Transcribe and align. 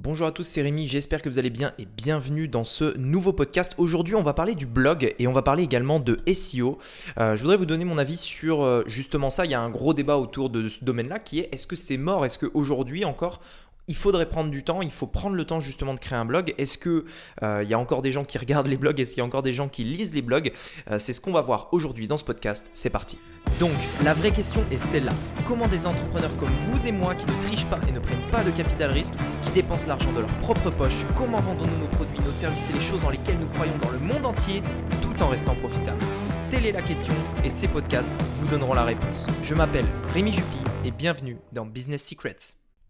Bonjour 0.00 0.28
à 0.28 0.30
tous, 0.30 0.44
c'est 0.44 0.62
Rémi, 0.62 0.86
j'espère 0.86 1.22
que 1.22 1.28
vous 1.28 1.40
allez 1.40 1.50
bien 1.50 1.72
et 1.76 1.84
bienvenue 1.84 2.46
dans 2.46 2.62
ce 2.62 2.96
nouveau 2.98 3.32
podcast. 3.32 3.74
Aujourd'hui, 3.78 4.14
on 4.14 4.22
va 4.22 4.32
parler 4.32 4.54
du 4.54 4.64
blog 4.64 5.12
et 5.18 5.26
on 5.26 5.32
va 5.32 5.42
parler 5.42 5.64
également 5.64 5.98
de 5.98 6.20
SEO. 6.32 6.78
Euh, 7.18 7.34
je 7.34 7.40
voudrais 7.40 7.56
vous 7.56 7.66
donner 7.66 7.84
mon 7.84 7.98
avis 7.98 8.16
sur 8.16 8.62
euh, 8.62 8.84
justement 8.86 9.28
ça. 9.28 9.44
Il 9.44 9.50
y 9.50 9.54
a 9.54 9.60
un 9.60 9.70
gros 9.70 9.94
débat 9.94 10.16
autour 10.16 10.50
de 10.50 10.68
ce 10.68 10.84
domaine-là 10.84 11.18
qui 11.18 11.40
est 11.40 11.48
est-ce 11.50 11.66
que 11.66 11.74
c'est 11.74 11.96
mort? 11.96 12.24
Est-ce 12.24 12.38
qu'aujourd'hui 12.38 13.04
encore 13.04 13.40
il 13.88 13.96
faudrait 13.96 14.28
prendre 14.28 14.50
du 14.50 14.62
temps, 14.62 14.82
il 14.82 14.90
faut 14.90 15.06
prendre 15.06 15.34
le 15.34 15.44
temps 15.44 15.60
justement 15.60 15.94
de 15.94 15.98
créer 15.98 16.18
un 16.18 16.26
blog. 16.26 16.54
Est-ce 16.58 16.78
que 16.78 17.06
euh, 17.42 17.62
il 17.64 17.68
y 17.68 17.74
a 17.74 17.78
encore 17.78 18.02
des 18.02 18.12
gens 18.12 18.24
qui 18.24 18.38
regardent 18.38 18.68
les 18.68 18.76
blogs? 18.76 19.00
Est-ce 19.00 19.14
qu'il 19.14 19.18
y 19.18 19.22
a 19.22 19.26
encore 19.26 19.42
des 19.42 19.52
gens 19.52 19.68
qui 19.68 19.82
lisent 19.82 20.14
les 20.14 20.22
blogs? 20.22 20.52
Euh, 20.90 20.98
C'est 20.98 21.12
ce 21.12 21.20
qu'on 21.20 21.32
va 21.32 21.40
voir 21.40 21.68
aujourd'hui 21.72 22.06
dans 22.06 22.18
ce 22.18 22.24
podcast. 22.24 22.70
C'est 22.74 22.90
parti. 22.90 23.18
Donc, 23.58 23.72
la 24.04 24.14
vraie 24.14 24.30
question 24.30 24.62
est 24.70 24.76
celle-là. 24.76 25.12
Comment 25.46 25.66
des 25.66 25.86
entrepreneurs 25.86 26.36
comme 26.36 26.52
vous 26.68 26.86
et 26.86 26.92
moi 26.92 27.14
qui 27.14 27.26
ne 27.26 27.42
trichent 27.42 27.66
pas 27.66 27.80
et 27.88 27.92
ne 27.92 27.98
prennent 27.98 28.30
pas 28.30 28.44
de 28.44 28.50
capital 28.50 28.90
risque, 28.90 29.14
qui 29.42 29.50
dépensent 29.52 29.86
l'argent 29.88 30.12
de 30.12 30.20
leur 30.20 30.38
propre 30.38 30.70
poche, 30.70 31.04
comment 31.16 31.40
vendons-nous 31.40 31.78
nos 31.78 31.88
produits, 31.88 32.20
nos 32.20 32.32
services 32.32 32.68
et 32.70 32.74
les 32.74 32.80
choses 32.80 33.00
dans 33.00 33.10
lesquelles 33.10 33.38
nous 33.38 33.48
croyons 33.48 33.76
dans 33.82 33.90
le 33.90 33.98
monde 33.98 34.26
entier 34.26 34.62
tout 35.00 35.20
en 35.22 35.28
restant 35.28 35.54
profitables? 35.54 36.04
Telle 36.50 36.66
est 36.66 36.72
la 36.72 36.82
question 36.82 37.14
et 37.42 37.50
ces 37.50 37.68
podcasts 37.68 38.12
vous 38.36 38.48
donneront 38.48 38.74
la 38.74 38.84
réponse. 38.84 39.26
Je 39.42 39.54
m'appelle 39.54 39.86
Rémi 40.12 40.32
Jupy 40.32 40.58
et 40.84 40.90
bienvenue 40.90 41.38
dans 41.52 41.66
Business 41.66 42.04
Secrets. 42.04 42.36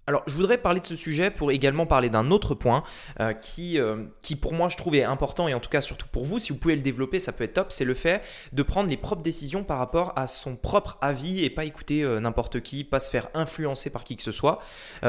Alors, 0.09 0.23
je 0.27 0.33
voudrais 0.33 0.57
parler 0.57 0.81
de 0.81 0.87
ce 0.87 0.97
sujet 0.97 1.31
pour 1.31 1.53
également 1.53 1.85
parler 1.85 2.09
d'un 2.09 2.31
autre 2.31 2.55
point 2.55 2.83
euh, 3.21 3.35
qui, 3.35 3.79
euh, 3.79 4.05
qui, 4.23 4.37
pour 4.37 4.55
moi, 4.55 4.71
je 4.71 4.79
trouve 4.79 4.95
est 4.95 5.05
important 5.05 5.49
et 5.49 5.53
en 5.53 5.61
tout 5.61 5.69
cas, 5.69 5.83
surtout 5.83 6.07
pour 6.11 6.25
vous, 6.25 6.39
si 6.39 6.51
vous 6.51 6.59
pouvez 6.59 6.77
le 6.77 6.81
développer, 6.81 7.21
ça 7.21 7.31
peut 7.31 7.45
être 7.45 7.53
top. 7.53 7.71
C'est 7.71 7.85
le 7.85 7.93
fait 7.93 8.23
de 8.55 8.63
prendre 8.63 8.89
les 8.89 8.97
propres 8.97 9.21
décisions 9.21 9.65
par 9.65 9.77
rapport 9.77 10.15
à 10.17 10.27
son 10.27 10.57
propre 10.57 10.97
avis 11.03 11.45
et 11.45 11.51
pas 11.51 11.67
écouter 11.67 12.05
euh, 12.05 12.21
n'importe 12.21 12.61
qui, 12.61 12.85
pas 12.85 13.01
se 13.01 13.11
faire 13.11 13.29
influencer 13.35 13.91
par 13.91 14.03
qui 14.03 14.17
que 14.17 14.23
ce 14.23 14.33
soit, 14.33 14.61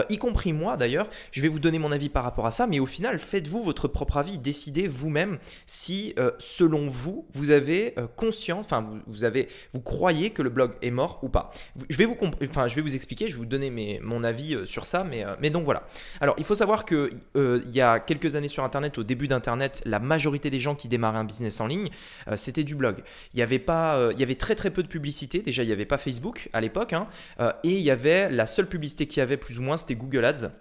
y 0.09 0.17
compris 0.17 0.52
moi 0.52 0.75
d'ailleurs. 0.75 1.08
Je 1.31 1.41
vais 1.41 1.47
vous 1.47 1.59
donner 1.59 1.80
mon 1.80 1.94
avis 1.94 2.09
par 2.09 2.25
rapport 2.25 2.45
à 2.45 2.52
ça, 2.52 2.67
mais 2.67 2.80
au 2.80 2.86
final, 2.86 3.20
faites-vous 3.20 3.63
votre 3.63 3.88
propre 3.88 4.17
avis, 4.17 4.38
décidez 4.38 4.89
vous-même 4.89 5.39
si, 5.66 6.14
selon 6.39 6.89
vous, 6.89 7.25
vous 7.33 7.52
avez 7.52 7.95
conscience, 8.17 8.66
enfin, 8.66 8.81
vous, 8.81 9.00
vous, 9.08 9.23
avez, 9.23 9.47
vous 9.73 9.80
croyez 9.80 10.31
que 10.31 10.42
le 10.42 10.50
blog 10.50 10.73
est 10.81 10.92
mort 10.92 11.20
ou 11.22 11.30
pas. 11.30 11.52
Je 11.88 11.97
vais 11.97 12.05
vous, 12.05 12.17
je 12.42 12.75
vais 12.75 12.81
vous 12.81 12.95
expliquer, 12.95 13.27
je 13.27 13.33
vais 13.33 13.39
vous 13.39 13.45
donner 13.45 14.00
mon 14.03 14.23
avis 14.23 14.67
sur 14.67 14.89
euh, 14.95 15.36
mais 15.40 15.50
donc 15.50 15.66
voilà. 15.66 15.84
Alors, 16.22 16.36
il 16.38 16.44
faut 16.44 16.56
savoir 16.56 16.86
qu'il 16.86 17.12
euh, 17.36 17.62
il 17.66 17.76
y 17.76 17.82
a 17.82 18.00
quelques 18.00 18.36
années 18.36 18.48
sur 18.48 18.64
Internet, 18.64 18.98
au 18.98 19.04
début 19.04 19.28
d'Internet, 19.28 19.82
la 19.86 20.00
majorité 20.00 20.50
des 20.50 20.59
gens 20.59 20.76
qui 20.76 20.88
démarraient 20.88 21.20
un 21.20 21.23
business 21.23 21.59
en 21.59 21.68
ligne, 21.68 21.90
euh, 22.28 22.36
c'était 22.36 22.64
du 22.64 22.76
blog. 22.76 23.04
Il 23.34 23.40
y 23.40 23.44
avait 23.44 23.60
pas, 23.60 24.10
il 24.12 24.20
y 24.20 24.23
avait 24.23 24.36
très 24.36 24.56
très 24.56 24.72
peu 24.72 24.84
de 24.84 24.88
publicité. 24.88 25.42
Déjà, 25.42 25.64
il 25.64 25.67
n'y 25.67 25.73
avait 25.73 25.86
pas 25.86 25.98
Facebook 25.98 26.50
à 26.54 26.62
l'époque, 26.62 26.94
hein, 26.94 27.08
et 27.64 27.72
il 27.72 27.82
y 27.82 27.92
avait 27.92 28.30
la 28.30 28.45
seule 28.45 28.67
publicité 28.67 29.08
qu'il 29.08 29.20
y 29.20 29.23
avait 29.23 29.38
plus 29.38 29.60
ou 29.60 29.62
moins, 29.62 29.78
c'était 29.78 29.95
Google 29.95 30.26
Ads 30.26 30.52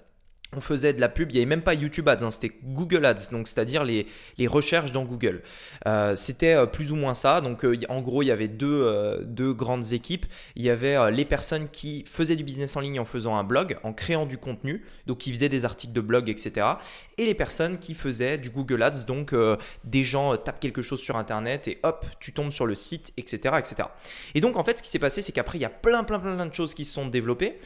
on 0.57 0.63
faisait 0.63 0.95
de 0.95 1.01
la 1.01 1.11
pub, 1.11 1.31
il 1.31 1.35
n'y 1.35 1.41
avait 1.41 1.47
même 1.47 1.63
pas 1.63 1.75
YouTube 1.75 2.09
Ads, 2.09 2.25
hein, 2.25 2.31
c'était 2.31 2.53
Google 2.65 3.05
Ads, 3.05 3.31
donc 3.31 3.47
c'est-à-dire 3.47 3.85
les, 3.85 4.07
recherches 4.47 4.93
dans 4.93 5.05
Google. 5.05 5.43
Euh, 5.87 6.15
c'était 6.15 6.55
euh, 6.55 6.65
plus 6.65 6.91
ou 6.91 6.97
moins 6.97 7.13
ça, 7.13 7.43
donc 7.43 7.65
euh, 7.65 7.79
en 7.91 8.01
gros 8.01 8.23
il 8.23 8.27
y 8.27 8.31
avait 8.31 8.49
deux, 8.49 9.53
grandes 9.53 9.93
équipes. 9.93 10.25
Il 10.57 10.63
y 10.63 10.71
avait 10.71 11.11
les 11.11 11.27
personnes 11.27 11.69
qui 11.69 12.05
faisaient 12.11 12.37
du 12.37 12.45
business 12.45 12.77
en 12.77 12.81
ligne 12.81 12.99
en 12.99 13.05
faisant 13.05 13.37
un 13.37 13.45
blog, 13.45 13.79
en 13.83 13.93
créant 13.93 14.25
du 14.25 14.39
contenu, 14.39 14.85
donc 15.07 15.19
qui 15.19 15.33
faisaient 15.33 15.51
des 15.51 15.65
articles 15.67 15.93
de 15.93 16.01
blog, 16.01 16.31
etc. 16.31 16.67
Et 17.19 17.27
les 17.27 17.35
personnes 17.35 17.79
qui 17.79 17.95
faisaient 17.95 18.39
du 18.39 18.49
Google 18.49 18.83
Ads, 18.83 19.05
donc 19.07 19.35
des 19.85 20.05
gens 20.05 20.37
tapent 20.37 20.61
quelque 20.61 20.83
chose 20.83 21.01
sur 21.01 21.17
Internet 21.17 21.69
et 21.69 21.79
hop, 21.83 22.07
tu 22.21 22.33
tombes 22.33 22.53
sur 22.53 22.65
le 22.65 22.75
site, 22.75 23.13
etc. 23.17 23.57
etc. 23.59 23.89
Et 24.35 24.41
donc 24.41 24.57
en 24.57 24.65
fait 24.65 24.79
ce 24.79 24.83
qui 24.83 24.89
s'est 24.89 24.99
passé 24.99 25.21
c'est 25.21 25.33
qu'après 25.33 25.59
il 25.59 25.63
y 25.63 25.67
a 25.67 25.71
plein 25.71 26.05
plein 26.05 26.19
plein 26.19 26.47
de 26.47 26.55
choses 26.55 26.73
qui 26.73 26.85
se 26.85 26.95
sont 26.95 27.07
développées, 27.07 27.59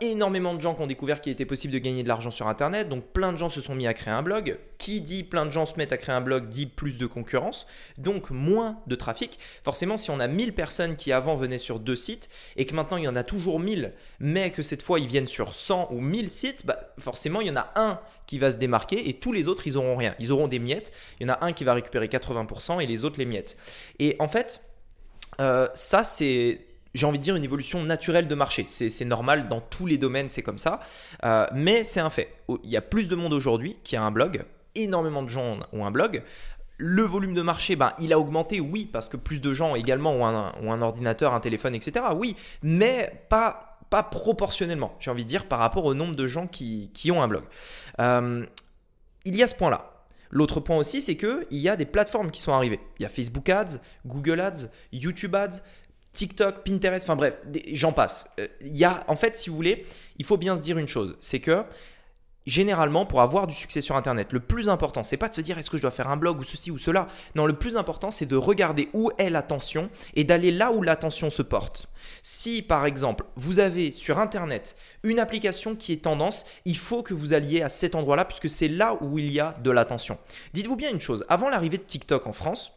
énormément 0.00 0.54
de 0.54 0.60
gens 0.60 0.74
qui 0.74 0.82
ont 0.82 0.86
découvert 0.86 1.20
qu'il 1.20 1.32
était 1.32 1.46
possible 1.46 1.72
de 1.72 1.78
gagner 1.78 2.02
de 2.02 2.08
l'argent 2.08 2.25
sur 2.30 2.48
Internet, 2.48 2.88
donc 2.88 3.04
plein 3.12 3.32
de 3.32 3.36
gens 3.36 3.48
se 3.48 3.60
sont 3.60 3.74
mis 3.74 3.86
à 3.86 3.94
créer 3.94 4.12
un 4.12 4.22
blog. 4.22 4.58
Qui 4.78 5.00
dit 5.00 5.24
plein 5.24 5.46
de 5.46 5.50
gens 5.50 5.66
se 5.66 5.76
mettent 5.76 5.92
à 5.92 5.96
créer 5.96 6.14
un 6.14 6.20
blog 6.20 6.48
dit 6.48 6.66
plus 6.66 6.98
de 6.98 7.06
concurrence, 7.06 7.66
donc 7.98 8.30
moins 8.30 8.78
de 8.86 8.94
trafic. 8.94 9.38
Forcément, 9.64 9.96
si 9.96 10.10
on 10.10 10.20
a 10.20 10.28
1000 10.28 10.54
personnes 10.54 10.96
qui 10.96 11.12
avant 11.12 11.34
venaient 11.34 11.58
sur 11.58 11.80
deux 11.80 11.96
sites 11.96 12.28
et 12.56 12.66
que 12.66 12.74
maintenant 12.74 12.98
il 12.98 13.04
y 13.04 13.08
en 13.08 13.16
a 13.16 13.24
toujours 13.24 13.58
1000, 13.58 13.94
mais 14.20 14.50
que 14.50 14.62
cette 14.62 14.82
fois 14.82 15.00
ils 15.00 15.06
viennent 15.06 15.26
sur 15.26 15.54
100 15.54 15.88
ou 15.92 16.00
1000 16.00 16.28
sites, 16.28 16.66
bah 16.66 16.78
forcément 16.98 17.40
il 17.40 17.46
y 17.46 17.50
en 17.50 17.56
a 17.56 17.72
un 17.76 18.00
qui 18.26 18.38
va 18.38 18.50
se 18.50 18.58
démarquer 18.58 19.08
et 19.08 19.14
tous 19.14 19.32
les 19.32 19.48
autres 19.48 19.66
ils 19.66 19.76
auront 19.76 19.96
rien. 19.96 20.14
Ils 20.18 20.32
auront 20.32 20.48
des 20.48 20.58
miettes. 20.58 20.92
Il 21.20 21.26
y 21.26 21.30
en 21.30 21.34
a 21.34 21.44
un 21.44 21.52
qui 21.52 21.64
va 21.64 21.74
récupérer 21.74 22.08
80% 22.08 22.82
et 22.82 22.86
les 22.86 23.04
autres 23.04 23.18
les 23.18 23.26
miettes. 23.26 23.56
Et 23.98 24.16
en 24.18 24.28
fait, 24.28 24.60
euh, 25.40 25.68
ça 25.74 26.04
c'est 26.04 26.65
j'ai 26.96 27.06
envie 27.06 27.18
de 27.18 27.22
dire, 27.22 27.36
une 27.36 27.44
évolution 27.44 27.82
naturelle 27.82 28.26
de 28.26 28.34
marché. 28.34 28.64
C'est 28.66 29.04
normal, 29.04 29.48
dans 29.48 29.60
tous 29.60 29.86
les 29.86 29.98
domaines, 29.98 30.28
c'est 30.28 30.42
comme 30.42 30.58
ça. 30.58 30.80
Euh, 31.24 31.46
mais 31.54 31.84
c'est 31.84 32.00
un 32.00 32.10
fait. 32.10 32.34
Il 32.64 32.70
y 32.70 32.76
a 32.76 32.82
plus 32.82 33.08
de 33.08 33.14
monde 33.14 33.32
aujourd'hui 33.32 33.76
qui 33.84 33.96
a 33.96 34.02
un 34.02 34.10
blog. 34.10 34.44
Énormément 34.74 35.22
de 35.22 35.28
gens 35.28 35.58
ont 35.72 35.86
un 35.86 35.90
blog. 35.90 36.22
Le 36.78 37.02
volume 37.02 37.34
de 37.34 37.42
marché, 37.42 37.76
ben, 37.76 37.92
il 37.98 38.12
a 38.12 38.18
augmenté, 38.18 38.60
oui, 38.60 38.88
parce 38.90 39.08
que 39.08 39.16
plus 39.16 39.40
de 39.40 39.54
gens 39.54 39.74
également 39.74 40.12
ont 40.12 40.26
un, 40.26 40.82
ordinateur, 40.82 41.34
un 41.34 41.40
téléphone, 41.40 41.74
etc. 41.74 42.06
Oui, 42.14 42.36
mais 42.62 43.26
pas, 43.28 43.80
proportionnellement, 44.10 44.94
j'ai 44.98 45.10
envie 45.10 45.24
de 45.24 45.28
dire, 45.28 45.46
par 45.46 45.58
rapport 45.58 45.84
au 45.84 45.94
nombre 45.94 46.16
de 46.16 46.26
gens 46.26 46.46
qui, 46.46 47.10
ont 47.10 47.22
un 47.22 47.28
blog. 47.28 47.44
Euh, 48.00 48.44
il 49.24 49.36
y 49.36 49.42
a 49.42 49.46
ce 49.46 49.54
point-là. 49.54 49.92
L'autre 50.30 50.60
point 50.60 50.76
aussi, 50.76 51.00
c'est 51.00 51.16
qu'il 51.16 51.46
y 51.50 51.68
a 51.68 51.76
des 51.76 51.86
plateformes 51.86 52.30
qui 52.30 52.40
sont 52.40 52.52
arrivées. 52.52 52.80
Il 52.98 53.02
y 53.02 53.06
a 53.06 53.08
Facebook 53.08 53.48
Ads, 53.48 53.78
Google 54.04 54.40
Ads, 54.40 54.68
YouTube 54.92 55.34
Ads, 55.34 55.62
TikTok, 56.16 56.64
Pinterest, 56.64 57.04
enfin 57.04 57.14
bref, 57.14 57.34
j'en 57.72 57.92
passe. 57.92 58.34
Euh, 58.40 58.48
il 58.62 58.76
y 58.76 58.86
a, 58.86 59.04
en 59.06 59.16
fait, 59.16 59.36
si 59.36 59.50
vous 59.50 59.56
voulez, 59.56 59.86
il 60.18 60.24
faut 60.24 60.38
bien 60.38 60.56
se 60.56 60.62
dire 60.62 60.78
une 60.78 60.88
chose, 60.88 61.16
c'est 61.20 61.40
que 61.40 61.62
généralement, 62.46 63.04
pour 63.04 63.20
avoir 63.20 63.46
du 63.46 63.54
succès 63.54 63.82
sur 63.82 63.96
Internet, 63.96 64.32
le 64.32 64.40
plus 64.40 64.70
important, 64.70 65.04
c'est 65.04 65.18
pas 65.18 65.28
de 65.28 65.34
se 65.34 65.42
dire 65.42 65.58
est-ce 65.58 65.68
que 65.68 65.76
je 65.76 65.82
dois 65.82 65.90
faire 65.90 66.08
un 66.08 66.16
blog 66.16 66.38
ou 66.38 66.42
ceci 66.42 66.70
ou 66.70 66.78
cela. 66.78 67.08
Non, 67.34 67.44
le 67.44 67.52
plus 67.52 67.76
important, 67.76 68.10
c'est 68.10 68.24
de 68.24 68.36
regarder 68.36 68.88
où 68.94 69.10
est 69.18 69.28
l'attention 69.28 69.90
et 70.14 70.24
d'aller 70.24 70.52
là 70.52 70.72
où 70.72 70.80
l'attention 70.80 71.28
se 71.28 71.42
porte. 71.42 71.88
Si, 72.22 72.62
par 72.62 72.86
exemple, 72.86 73.26
vous 73.36 73.58
avez 73.58 73.92
sur 73.92 74.18
Internet 74.18 74.76
une 75.02 75.18
application 75.18 75.76
qui 75.76 75.92
est 75.92 76.04
tendance, 76.04 76.46
il 76.64 76.78
faut 76.78 77.02
que 77.02 77.12
vous 77.12 77.34
alliez 77.34 77.60
à 77.60 77.68
cet 77.68 77.94
endroit-là 77.94 78.24
puisque 78.24 78.48
c'est 78.48 78.68
là 78.68 78.96
où 79.02 79.18
il 79.18 79.30
y 79.30 79.38
a 79.38 79.52
de 79.62 79.70
l'attention. 79.70 80.16
Dites-vous 80.54 80.76
bien 80.76 80.90
une 80.90 81.00
chose, 81.00 81.26
avant 81.28 81.50
l'arrivée 81.50 81.78
de 81.78 81.82
TikTok 81.82 82.26
en 82.26 82.32
France, 82.32 82.72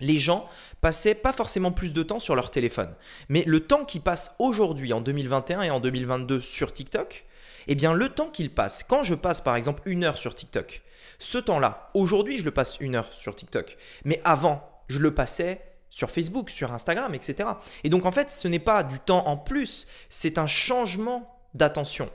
les 0.00 0.18
gens 0.18 0.48
passaient 0.80 1.14
pas 1.14 1.32
forcément 1.32 1.72
plus 1.72 1.92
de 1.92 2.02
temps 2.02 2.20
sur 2.20 2.34
leur 2.34 2.50
téléphone. 2.50 2.94
Mais 3.28 3.44
le 3.46 3.60
temps 3.60 3.84
qu'ils 3.84 4.00
passent 4.00 4.34
aujourd'hui, 4.38 4.92
en 4.92 5.00
2021 5.00 5.62
et 5.62 5.70
en 5.70 5.80
2022 5.80 6.40
sur 6.40 6.72
TikTok, 6.72 7.24
eh 7.66 7.74
bien 7.74 7.92
le 7.92 8.08
temps 8.08 8.28
qu'ils 8.28 8.52
passent, 8.52 8.82
quand 8.82 9.02
je 9.02 9.14
passe 9.14 9.40
par 9.40 9.56
exemple 9.56 9.82
une 9.84 10.04
heure 10.04 10.16
sur 10.16 10.34
TikTok, 10.34 10.82
ce 11.18 11.38
temps-là, 11.38 11.90
aujourd'hui 11.94 12.38
je 12.38 12.44
le 12.44 12.50
passe 12.50 12.78
une 12.80 12.96
heure 12.96 13.12
sur 13.12 13.34
TikTok, 13.34 13.76
mais 14.04 14.20
avant, 14.24 14.66
je 14.88 14.98
le 14.98 15.14
passais 15.14 15.62
sur 15.90 16.10
Facebook, 16.10 16.50
sur 16.50 16.72
Instagram, 16.72 17.14
etc. 17.14 17.48
Et 17.84 17.90
donc 17.90 18.06
en 18.06 18.12
fait, 18.12 18.30
ce 18.30 18.48
n'est 18.48 18.58
pas 18.58 18.82
du 18.82 18.98
temps 18.98 19.26
en 19.26 19.36
plus, 19.36 19.86
c'est 20.08 20.38
un 20.38 20.46
changement 20.46 21.40
d'attention. 21.54 22.08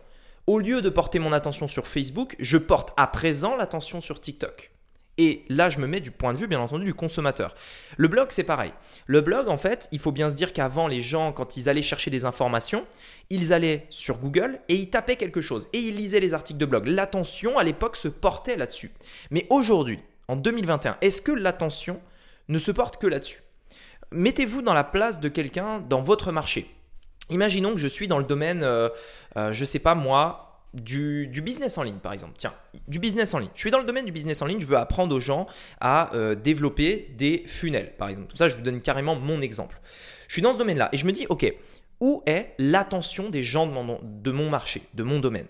Au 0.48 0.60
lieu 0.60 0.82
de 0.82 0.90
porter 0.90 1.20
mon 1.20 1.34
attention 1.34 1.68
sur 1.68 1.88
Facebook, 1.88 2.36
je 2.40 2.58
porte 2.58 2.94
à 2.98 3.08
présent 3.08 3.56
l'attention 3.56 4.00
sur 4.02 4.22
TikTok. 4.22 4.75
Et 5.18 5.46
là, 5.48 5.70
je 5.70 5.80
me 5.80 5.88
mets 5.88 6.02
du 6.02 6.12
point 6.12 6.34
de 6.34 6.38
vue, 6.38 6.48
bien 6.48 6.60
entendu, 6.60 6.84
du 6.84 6.94
consommateur. 6.94 7.56
Le 7.96 8.08
blog, 8.10 8.28
c'est 8.32 8.44
pareil. 8.44 8.74
Le 9.06 9.22
blog, 9.22 9.48
en 9.48 9.58
fait, 9.58 9.88
il 9.92 10.00
faut 10.00 10.12
bien 10.12 10.30
se 10.30 10.36
dire 10.36 10.52
qu'avant, 10.52 10.88
les 10.88 11.02
gens, 11.02 11.32
quand 11.32 11.56
ils 11.56 11.70
allaient 11.70 11.82
chercher 11.82 12.12
des 12.12 12.26
informations, 12.26 12.86
ils 13.30 13.54
allaient 13.54 13.88
sur 13.90 14.18
Google 14.18 14.60
et 14.68 14.76
ils 14.76 14.90
tapaient 14.90 15.16
quelque 15.16 15.42
chose. 15.42 15.68
Et 15.72 15.80
ils 15.80 15.96
lisaient 15.96 16.20
les 16.20 16.34
articles 16.34 16.60
de 16.60 16.66
blog. 16.66 16.88
L'attention, 16.88 17.58
à 17.58 17.64
l'époque, 17.64 17.96
se 17.96 18.10
portait 18.10 18.58
là-dessus. 18.58 18.92
Mais 19.32 19.48
aujourd'hui, 19.50 20.00
en 20.28 20.36
2021, 20.36 20.98
est-ce 21.02 21.22
que 21.22 21.32
l'attention 21.32 22.02
ne 22.50 22.58
se 22.58 22.72
porte 22.72 22.98
que 22.98 23.08
là-dessus? 23.08 23.42
Mettez-vous 24.12 24.62
dans 24.62 24.74
la 24.74 24.84
place 24.84 25.20
de 25.20 25.30
quelqu'un 25.30 25.80
dans 25.80 26.02
votre 26.02 26.32
marché. 26.32 26.70
Imaginons 27.30 27.72
que 27.72 27.80
je 27.80 27.88
suis 27.88 28.08
dans 28.08 28.20
le 28.20 28.24
domaine, 28.24 28.64
euh, 28.64 28.90
euh, 29.38 29.52
je 29.52 29.62
ne 29.62 29.66
sais 29.66 29.80
pas 29.80 29.96
moi, 29.96 30.45
du, 30.76 31.42
business 31.42 31.78
en 31.78 31.84
ligne, 31.84 31.98
par 31.98 32.14
exemple. 32.14 32.34
Tiens, 32.38 32.54
du 32.88 33.00
business 33.00 33.34
en 33.34 33.40
ligne. 33.40 33.50
Je 33.56 33.60
suis 33.62 33.72
dans 33.72 33.80
le 33.80 33.86
domaine 33.86 34.06
du 34.06 34.12
business 34.12 34.42
en 34.42 34.46
ligne, 34.46 34.62
je 34.62 34.68
veux 34.68 34.78
apprendre 34.78 35.16
aux 35.16 35.20
gens 35.20 35.48
à 35.80 36.14
euh, 36.16 36.36
développer 36.36 37.12
des 37.18 37.44
funnels, 37.48 37.94
par 37.98 38.10
exemple. 38.10 38.28
Tout 38.28 38.38
ça, 38.38 38.50
je 38.50 38.56
vous 38.56 38.62
donne 38.62 38.82
carrément 38.82 39.16
mon 39.16 39.42
exemple. 39.42 39.80
Je 40.28 40.34
suis 40.34 40.42
dans 40.42 40.54
ce 40.54 40.58
domaine-là 40.58 40.90
et 40.92 40.98
je 40.98 41.06
me 41.06 41.12
dis, 41.12 41.26
OK, 41.30 41.52
où 42.02 42.24
est 42.26 42.54
l'attention 42.58 43.30
des 43.30 43.44
gens 43.44 43.68
de 43.68 44.32
mon 44.32 44.50
marché, 44.50 44.84
de 44.94 45.04
mon 45.04 45.20
domaine? 45.20 45.48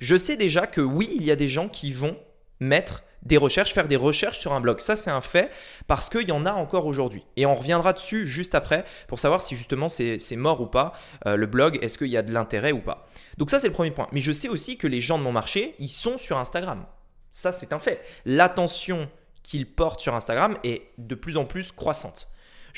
Je 0.00 0.16
sais 0.16 0.36
déjà 0.36 0.66
que 0.66 0.80
oui, 0.80 1.10
il 1.14 1.24
y 1.24 1.30
a 1.30 1.36
des 1.36 1.48
gens 1.48 1.68
qui 1.68 1.92
vont 1.92 2.16
mettre 2.60 3.04
des 3.22 3.36
recherches, 3.36 3.72
faire 3.72 3.88
des 3.88 3.96
recherches 3.96 4.38
sur 4.38 4.52
un 4.52 4.60
blog. 4.60 4.80
Ça, 4.80 4.96
c'est 4.96 5.10
un 5.10 5.20
fait 5.20 5.50
parce 5.86 6.08
qu'il 6.08 6.28
y 6.28 6.32
en 6.32 6.46
a 6.46 6.52
encore 6.52 6.86
aujourd'hui. 6.86 7.24
Et 7.36 7.46
on 7.46 7.54
reviendra 7.54 7.92
dessus 7.92 8.26
juste 8.26 8.54
après 8.54 8.84
pour 9.06 9.20
savoir 9.20 9.42
si 9.42 9.56
justement 9.56 9.88
c'est 9.88 10.18
mort 10.36 10.60
ou 10.60 10.66
pas 10.66 10.92
euh, 11.26 11.36
le 11.36 11.46
blog, 11.46 11.78
est-ce 11.82 11.98
qu'il 11.98 12.08
y 12.08 12.16
a 12.16 12.22
de 12.22 12.32
l'intérêt 12.32 12.72
ou 12.72 12.80
pas? 12.80 13.08
Donc 13.36 13.50
ça, 13.50 13.60
c'est 13.60 13.68
le 13.68 13.74
premier 13.74 13.90
point. 13.90 14.08
Mais 14.12 14.20
je 14.20 14.32
sais 14.32 14.48
aussi 14.48 14.76
que 14.76 14.86
les 14.86 15.00
gens 15.00 15.18
de 15.18 15.22
mon 15.22 15.32
marché, 15.32 15.74
ils 15.78 15.88
sont 15.88 16.18
sur 16.18 16.38
Instagram. 16.38 16.84
Ça, 17.32 17.52
c'est 17.52 17.72
un 17.72 17.78
fait. 17.78 18.02
L'attention 18.24 19.08
qu'ils 19.42 19.66
portent 19.66 20.00
sur 20.00 20.14
Instagram 20.14 20.56
est 20.64 20.82
de 20.98 21.14
plus 21.14 21.36
en 21.36 21.44
plus 21.44 21.72
croissante. 21.72 22.28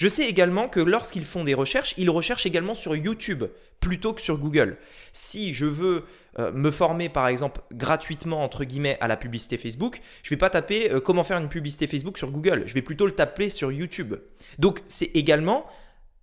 Je 0.00 0.08
sais 0.08 0.24
également 0.24 0.66
que 0.66 0.80
lorsqu'ils 0.80 1.26
font 1.26 1.44
des 1.44 1.52
recherches, 1.52 1.92
ils 1.98 2.08
recherchent 2.08 2.46
également 2.46 2.74
sur 2.74 2.96
YouTube 2.96 3.44
plutôt 3.80 4.14
que 4.14 4.22
sur 4.22 4.38
Google. 4.38 4.78
Si 5.12 5.52
je 5.52 5.66
veux 5.66 6.06
euh, 6.38 6.50
me 6.52 6.70
former 6.70 7.10
par 7.10 7.28
exemple 7.28 7.60
gratuitement 7.70 8.42
entre 8.42 8.64
guillemets 8.64 8.96
à 9.02 9.08
la 9.08 9.18
publicité 9.18 9.58
Facebook, 9.58 10.00
je 10.22 10.30
vais 10.30 10.38
pas 10.38 10.48
taper 10.48 10.90
euh, 10.90 11.00
comment 11.00 11.22
faire 11.22 11.36
une 11.36 11.50
publicité 11.50 11.86
Facebook 11.86 12.16
sur 12.16 12.30
Google, 12.30 12.62
je 12.64 12.72
vais 12.72 12.80
plutôt 12.80 13.04
le 13.04 13.12
taper 13.12 13.50
sur 13.50 13.72
YouTube. 13.72 14.14
Donc 14.58 14.82
c'est 14.88 15.10
également 15.12 15.66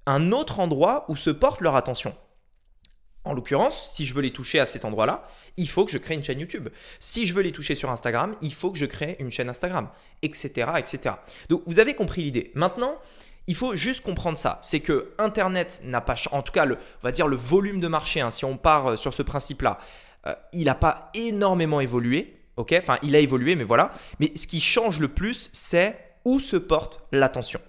un 0.07 0.31
autre 0.31 0.59
endroit 0.59 1.05
où 1.07 1.15
se 1.15 1.29
porte 1.29 1.61
leur 1.61 1.75
attention. 1.75 2.15
En 3.25 3.33
l'occurrence, 3.33 3.91
si 3.93 4.07
je 4.07 4.15
veux 4.15 4.23
les 4.23 4.31
toucher 4.31 4.59
à 4.59 4.65
cet 4.65 4.85
endroit-là, 4.85 5.27
il 5.55 5.69
faut 5.69 5.85
que 5.85 5.91
je 5.91 5.99
crée 5.99 6.15
une 6.15 6.23
chaîne 6.23 6.39
YouTube. 6.39 6.69
Si 6.99 7.27
je 7.27 7.33
veux 7.35 7.43
les 7.43 7.51
toucher 7.51 7.75
sur 7.75 7.91
Instagram, 7.91 8.35
il 8.41 8.55
faut 8.55 8.71
que 8.71 8.79
je 8.79 8.87
crée 8.87 9.17
une 9.19 9.29
chaîne 9.29 9.49
Instagram, 9.49 9.89
etc., 10.23 10.71
etc. 10.79 11.13
Donc 11.49 11.61
vous 11.67 11.77
avez 11.79 11.93
compris 11.93 12.23
l'idée. 12.23 12.51
Maintenant, 12.55 12.97
il 13.47 13.55
faut 13.55 13.75
juste 13.75 14.01
comprendre 14.01 14.37
ça. 14.37 14.59
C'est 14.61 14.81
que 14.81 15.13
Internet 15.17 15.81
n'a 15.85 16.01
pas, 16.01 16.15
en 16.31 16.41
tout 16.41 16.51
cas, 16.51 16.65
le, 16.65 16.75
on 16.75 17.03
va 17.03 17.11
dire 17.11 17.27
le 17.27 17.37
volume 17.37 17.79
de 17.79 17.87
marché. 17.87 18.21
Hein, 18.21 18.29
si 18.29 18.45
on 18.45 18.57
part 18.57 18.87
euh, 18.87 18.95
sur 18.97 19.13
ce 19.13 19.23
principe-là, 19.23 19.79
euh, 20.27 20.35
il 20.53 20.65
n'a 20.65 20.75
pas 20.75 21.09
énormément 21.13 21.79
évolué. 21.79 22.35
Ok, 22.57 22.75
enfin, 22.77 22.97
il 23.03 23.15
a 23.15 23.19
évolué, 23.19 23.55
mais 23.55 23.63
voilà. 23.63 23.91
Mais 24.19 24.35
ce 24.35 24.47
qui 24.47 24.59
change 24.59 24.99
le 24.99 25.07
plus, 25.07 25.49
c'est 25.53 25.97
où 26.25 26.39
se 26.39 26.57
porte 26.57 27.01
l'attention. 27.11 27.61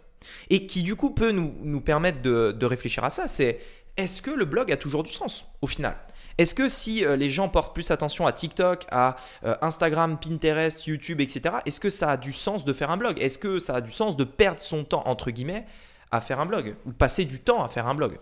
Et 0.51 0.67
qui 0.67 0.83
du 0.83 0.97
coup 0.97 1.11
peut 1.11 1.31
nous, 1.31 1.55
nous 1.63 1.81
permettre 1.81 2.23
de, 2.23 2.53
de 2.53 2.67
réfléchir 2.67 3.05
à 3.05 3.11
ça. 3.11 3.29
C'est 3.29 3.61
est-ce 3.97 4.21
que 4.21 4.31
le 4.31 4.45
blog 4.45 4.73
a 4.73 4.77
toujours 4.77 5.03
du 5.03 5.13
sens 5.13 5.47
au 5.63 5.67
final? 5.67 5.97
Est-ce 6.38 6.55
que 6.55 6.69
si 6.69 7.05
euh, 7.05 7.17
les 7.17 7.31
gens 7.31 7.49
portent 7.49 7.75
plus 7.75 7.90
attention 7.90 8.26
à 8.26 8.32
TikTok, 8.32 8.87
à 8.93 9.17
euh, 9.44 9.56
Instagram, 9.61 10.19
Pinterest, 10.19 10.87
YouTube, 10.87 11.20
etc., 11.20 11.56
est-ce 11.67 11.81
que 11.81 11.90
ça 11.90 12.12
a 12.12 12.17
du 12.17 12.32
sens 12.32 12.64
de 12.64 12.73
faire 12.73 12.93
un 12.93 12.96
blog? 12.96 13.20
Est-ce 13.20 13.38
que 13.38 13.58
ça 13.58 13.75
a 13.75 13.81
du 13.81 13.90
sens 13.90 14.17
de 14.17 14.23
perdre 14.23 14.61
son 14.61 14.85
temps, 14.85 15.02
entre 15.06 15.32
guillemets, 15.32 15.67
à 16.12 16.20
faire 16.20 16.38
un 16.38 16.46
blog? 16.46 16.76
Ou 16.87 16.93
passer 16.93 17.25
du 17.25 17.40
temps 17.40 17.64
à 17.64 17.69
faire 17.69 17.88
un 17.88 17.94
blog? 17.96 18.19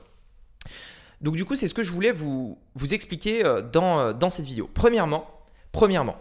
Donc 1.21 1.37
du 1.37 1.45
coup, 1.45 1.57
c'est 1.57 1.69
ce 1.69 1.75
que 1.75 1.83
je 1.83 1.93
voulais 1.93 2.13
vous, 2.13 2.59
expliquer 2.91 3.45
euh, 3.45 3.61
dans, 3.61 4.15
dans 4.15 4.31
cette 4.31 4.47
vidéo. 4.47 4.71
Premièrement, 4.73 5.31
premièrement, 5.73 6.17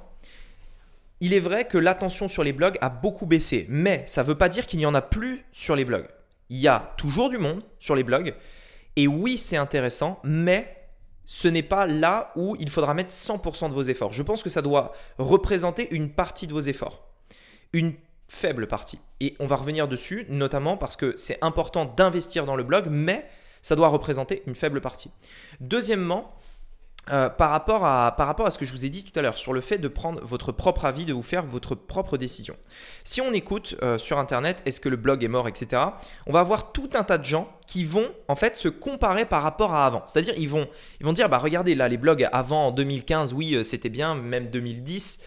il 1.21 1.33
est 1.33 1.39
vrai 1.39 1.65
que 1.65 1.77
l'attention 1.77 2.27
sur 2.27 2.44
les 2.44 2.51
blogs 2.51 2.77
a 2.81 2.89
beaucoup 2.89 3.25
baissé, 3.25 3.68
mais 3.69 4.03
ça 4.06 4.21
ne 4.21 4.27
veut 4.27 4.38
pas 4.38 4.50
dire 4.50 4.68
qu'il 4.68 4.80
n'y 4.80 4.86
en 4.86 4.95
a 4.95 5.01
plus 5.01 5.45
sur 5.53 5.77
les 5.77 5.86
blogs. 5.86 6.07
Il 6.50 6.57
y 6.57 6.68
a 6.68 6.94
toujours 6.97 7.30
du 7.30 7.38
monde 7.38 7.63
sur 7.80 7.95
les 7.95 8.03
blogs, 8.03 8.36
et 8.97 9.07
oui, 9.07 9.38
c'est 9.38 9.57
intéressant, 9.57 10.19
mais 10.24 10.85
ce 11.25 11.48
n'est 11.48 11.63
pas 11.63 11.88
là 11.88 12.31
où 12.36 12.56
il 12.60 12.69
faudra 12.69 12.94
mettre 12.94 13.12
100% 13.12 13.69
de 13.69 13.74
vos 13.74 13.83
efforts. 13.83 14.13
Je 14.13 14.24
pense 14.24 14.44
que 14.44 14.50
ça 14.50 14.62
doit 14.62 14.94
représenter 15.18 15.88
une 15.94 16.12
partie 16.12 16.48
de 16.48 16.54
vos 16.54 16.62
efforts. 16.62 17.07
Une 17.74 17.94
faible 18.27 18.68
partie. 18.68 19.00
Et 19.19 19.36
on 19.39 19.45
va 19.45 19.56
revenir 19.56 19.88
dessus, 19.88 20.25
notamment 20.30 20.77
parce 20.77 20.95
que 20.95 21.13
c'est 21.18 21.44
important 21.44 21.86
d'investir 21.86 22.45
dans 22.45 22.56
le 22.56 22.63
blog, 22.63 22.88
mais 22.89 23.27
ça 23.62 23.75
doit 23.75 23.88
représenter 23.88 24.44
une 24.45 24.56
faible 24.56 24.81
partie. 24.81 25.12
Deuxièmement, 25.60 26.36
euh, 27.12 27.30
par, 27.30 27.52
rapport 27.52 27.86
à, 27.86 28.16
par 28.18 28.25
rapport 28.25 28.48
à 28.48 28.52
ce 28.52 28.57
que 28.57 28.66
je 28.66 28.72
vous 28.72 28.84
ai 28.84 28.90
dit 28.90 29.04
tout 29.04 29.18
à 29.18 29.22
l'heure 29.22 29.38
sur 29.38 29.54
le 29.54 29.62
fait 29.62 29.78
de 29.78 29.88
prendre 29.88 30.19
votre 30.24 30.52
propre 30.52 30.86
avis, 30.86 31.06
de 31.06 31.13
vous 31.13 31.22
faire 31.22 31.46
votre 31.46 31.75
propre 31.75 32.18
décision. 32.18 32.56
Si 33.04 33.22
on 33.22 33.31
écoute 33.31 33.75
euh, 33.84 34.00
sur 34.00 34.18
Internet, 34.18 34.63
est-ce 34.66 34.80
que 34.80 34.90
le 34.90 34.98
blog 34.98 35.24
est 35.24 35.28
mort, 35.28 35.48
etc., 35.48 35.84
on 36.25 36.31
va 36.31 36.40
avoir 36.40 36.72
tout 36.72 36.90
un 36.96 37.04
tas 37.04 37.19
de 37.19 37.25
gens 37.25 37.48
qui 37.68 37.86
vont 37.86 38.10
en 38.28 38.36
fait 38.36 38.57
se 38.57 38.69
comparer 38.69 39.25
par 39.25 39.44
rapport 39.44 39.74
à 39.74 39.86
avant. 39.86 40.02
C'est-à-dire 40.07 40.34
ils 40.38 40.50
vont, 40.50 40.68
ils 41.00 41.06
vont 41.06 41.13
dire, 41.13 41.30
bah 41.30 41.38
regardez 41.38 41.75
là, 41.75 41.88
les 41.88 41.98
blogs 41.98 42.28
avant 42.31 42.68
en 42.68 42.72
2015, 42.72 43.34
oui, 43.34 43.54
euh, 43.54 43.62
c'était 43.63 43.90
bien, 43.90 44.16
même 44.16 44.50
2010, 44.50 45.24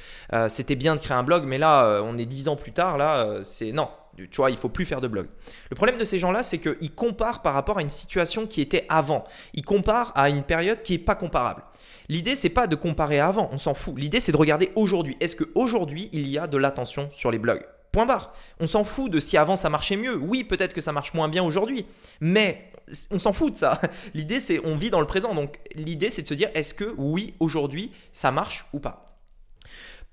c'était 0.48 0.76
bien 0.76 0.96
de 0.96 1.00
créer 1.00 1.16
un 1.16 1.22
blog, 1.22 1.44
mais 1.46 1.58
là, 1.58 2.02
on 2.04 2.18
est 2.18 2.26
10 2.26 2.48
ans 2.48 2.56
plus 2.56 2.72
tard, 2.72 2.98
là, 2.98 3.40
c'est 3.44 3.72
non, 3.72 3.88
tu 4.26 4.36
vois, 4.36 4.50
il 4.50 4.56
faut 4.56 4.68
plus 4.68 4.84
faire 4.84 5.00
de 5.00 5.08
blog. 5.08 5.28
Le 5.70 5.76
problème 5.76 5.98
de 5.98 6.04
ces 6.04 6.18
gens-là, 6.18 6.42
c'est 6.42 6.58
qu'ils 6.58 6.94
comparent 6.94 7.42
par 7.42 7.54
rapport 7.54 7.78
à 7.78 7.82
une 7.82 7.90
situation 7.90 8.46
qui 8.46 8.60
était 8.60 8.86
avant. 8.88 9.24
Ils 9.54 9.64
comparent 9.64 10.12
à 10.14 10.28
une 10.28 10.42
période 10.42 10.82
qui 10.82 10.92
n'est 10.92 10.98
pas 10.98 11.14
comparable. 11.14 11.62
L'idée, 12.08 12.34
c'est 12.34 12.48
pas 12.48 12.66
de 12.66 12.74
comparer 12.74 13.20
avant, 13.20 13.50
on 13.52 13.58
s'en 13.58 13.74
fout. 13.74 13.94
L'idée, 13.96 14.20
c'est 14.20 14.32
de 14.32 14.36
regarder 14.36 14.72
aujourd'hui. 14.76 15.16
Est-ce 15.20 15.36
qu'aujourd'hui, 15.36 16.08
il 16.12 16.26
y 16.28 16.38
a 16.38 16.46
de 16.46 16.56
l'attention 16.56 17.10
sur 17.12 17.30
les 17.30 17.38
blogs? 17.38 17.64
Point 17.92 18.06
barre. 18.06 18.32
On 18.60 18.66
s'en 18.66 18.84
fout 18.84 19.10
de 19.10 19.20
si 19.20 19.36
avant 19.36 19.56
ça 19.56 19.70
marchait 19.70 19.96
mieux. 19.96 20.16
Oui, 20.16 20.44
peut-être 20.44 20.74
que 20.74 20.80
ça 20.80 20.92
marche 20.92 21.14
moins 21.14 21.28
bien 21.28 21.42
aujourd'hui. 21.42 21.86
Mais 22.20 22.72
on 23.10 23.18
s'en 23.18 23.32
fout 23.32 23.52
de 23.52 23.58
ça. 23.58 23.80
L'idée, 24.14 24.40
c'est 24.40 24.60
on 24.64 24.76
vit 24.76 24.90
dans 24.90 25.00
le 25.00 25.06
présent. 25.06 25.34
Donc, 25.34 25.58
l'idée, 25.74 26.10
c'est 26.10 26.22
de 26.22 26.28
se 26.28 26.34
dire 26.34 26.50
est-ce 26.54 26.74
que 26.74 26.94
oui, 26.96 27.34
aujourd'hui, 27.40 27.92
ça 28.12 28.30
marche 28.30 28.66
ou 28.72 28.80
pas? 28.80 29.07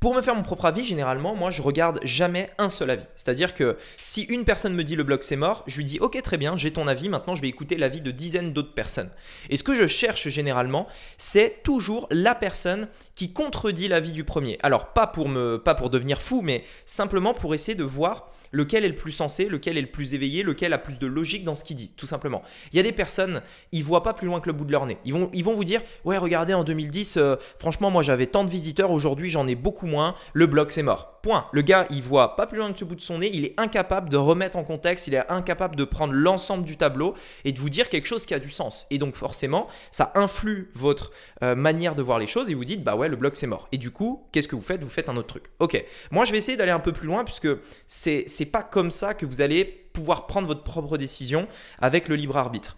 Pour 0.06 0.14
me 0.14 0.22
faire 0.22 0.36
mon 0.36 0.44
propre 0.44 0.66
avis, 0.66 0.84
généralement, 0.84 1.34
moi, 1.34 1.50
je 1.50 1.64
regarde 1.64 2.00
jamais 2.04 2.52
un 2.60 2.70
seul 2.70 2.92
avis. 2.92 3.06
C'est-à-dire 3.16 3.56
que 3.56 3.76
si 3.98 4.22
une 4.22 4.46
personne 4.46 4.76
me 4.76 4.84
dit 4.84 4.96
le 4.96 5.04
blog 5.04 5.24
c'est 5.24 5.36
mort, 5.36 5.64
je 5.66 5.78
lui 5.78 5.84
dis 5.84 5.98
ok 6.00 6.22
très 6.22 6.38
bien, 6.38 6.56
j'ai 6.58 6.72
ton 6.72 6.88
avis, 6.88 7.10
maintenant 7.10 7.34
je 7.34 7.42
vais 7.42 7.48
écouter 7.48 7.76
l'avis 7.76 8.02
de 8.02 8.12
dizaines 8.12 8.54
d'autres 8.54 8.76
personnes. 8.76 9.10
Et 9.50 9.58
ce 9.58 9.64
que 9.64 9.74
je 9.74 9.88
cherche 9.88 10.30
généralement, 10.30 10.86
c'est 11.18 11.64
toujours 11.64 12.06
la 12.12 12.36
personne 12.36 12.88
qui 13.16 13.34
contredit 13.34 13.88
l'avis 13.88 14.14
du 14.14 14.24
premier. 14.24 14.60
Alors 14.62 14.94
pas 14.94 15.08
pour 15.08 15.28
me, 15.28 15.58
pas 15.58 15.74
pour 15.74 15.90
devenir 15.90 16.22
fou, 16.22 16.42
mais 16.44 16.66
simplement 16.86 17.34
pour 17.34 17.56
essayer 17.56 17.74
de 17.74 17.84
voir 17.84 18.32
lequel 18.56 18.86
est 18.86 18.90
le 18.90 18.96
plus 18.96 19.12
sensé, 19.12 19.46
lequel 19.50 19.78
est 19.78 19.82
le 19.82 19.92
plus 19.92 20.14
éveillé, 20.14 20.42
lequel 20.42 20.72
a 20.72 20.78
plus 20.78 20.98
de 20.98 21.06
logique 21.06 21.44
dans 21.44 21.56
ce 21.56 21.64
qu'il 21.64 21.76
dit, 21.76 21.92
tout 21.98 22.06
simplement. 22.06 22.42
Il 22.72 22.78
y 22.78 22.80
a 22.80 22.84
des 22.84 22.94
personnes, 22.94 23.42
ils 23.74 23.84
voient 23.84 24.02
pas 24.02 24.14
plus 24.14 24.28
loin 24.28 24.40
que 24.40 24.48
le 24.48 24.54
bout 24.54 24.64
de 24.64 24.72
leur 24.72 24.86
nez. 24.86 24.98
Ils 25.04 25.14
vont, 25.14 25.56
vous 25.56 25.64
dire, 25.64 25.82
ouais, 26.06 26.18
regardez, 26.18 26.54
en 26.54 26.64
2010, 26.64 27.18
euh, 27.18 27.36
franchement, 27.60 27.92
moi 27.92 28.02
j'avais 28.02 28.28
tant 28.28 28.46
de 28.46 28.50
visiteurs, 28.50 28.92
aujourd'hui 28.92 29.30
j'en 29.30 29.48
ai 29.48 29.56
beaucoup 29.56 29.88
moins, 29.88 30.16
le 30.34 30.48
blog 30.48 30.72
c'est 30.72 30.84
mort. 30.84 31.20
Point. 31.22 31.48
Le 31.52 31.64
gars, 31.64 31.88
il 31.90 32.04
voit 32.04 32.36
pas 32.36 32.46
plus 32.46 32.60
loin 32.60 32.72
que 32.72 32.80
le 32.80 32.86
bout 32.86 32.96
de 32.96 33.02
son 33.02 33.18
nez, 33.18 33.32
il 33.34 33.46
est 33.46 33.60
incapable 33.60 34.10
de 34.10 34.18
remettre 34.18 34.58
en 34.58 34.64
contexte, 34.64 35.08
il 35.08 35.16
est 35.16 35.32
incapable 35.32 35.76
de 35.76 35.84
prendre 35.84 36.14
l'ensemble 36.14 36.64
du 36.66 36.78
tableau 36.78 37.16
et 37.44 37.52
de 37.52 37.60
vous 37.60 37.70
dire 37.70 37.90
quelque 37.90 38.06
chose 38.06 38.26
qui 38.26 38.34
a 38.36 38.40
du 38.40 38.52
sens. 38.52 38.86
Et 38.92 39.00
donc 39.00 39.16
forcément, 39.16 39.68
ça 39.92 40.12
influe 40.16 40.72
votre 40.76 41.12
euh, 41.42 41.56
manière 41.56 41.96
de 41.96 42.04
voir 42.04 42.20
les 42.20 42.28
choses 42.28 42.50
et 42.50 42.54
vous 42.54 42.64
dites, 42.64 42.84
bah 42.84 42.96
ouais, 42.96 43.10
le 43.10 43.16
blog 43.16 43.34
c'est 43.36 43.48
mort. 43.48 43.68
Et 43.72 43.80
du 43.80 43.90
coup, 43.92 44.28
qu'est-ce 44.32 44.48
que 44.48 44.56
vous 44.56 44.62
faites? 44.62 44.84
Vous 44.84 44.90
faites 44.90 45.10
un 45.10 45.18
autre 45.18 45.28
truc. 45.28 45.46
Ok. 45.60 45.84
Moi, 46.12 46.26
je 46.26 46.32
vais 46.32 46.38
essayer 46.38 46.58
d'aller 46.58 46.72
un 46.72 46.80
peu 46.80 46.92
plus 46.92 47.08
loin 47.08 47.24
puisque 47.24 47.50
c'est 47.88 48.45
c'est 48.46 48.52
pas 48.52 48.64
comme 48.64 48.92
ça 48.92 49.16
que 49.16 49.26
vous 49.26 49.42
allez 49.42 49.66
pouvoir 49.66 50.28
prendre 50.28 50.48
votre 50.48 50.64
propre 50.64 50.98
décision 50.98 51.48
avec 51.80 52.08
le 52.08 52.16
libre 52.16 52.38
arbitre. 52.38 52.78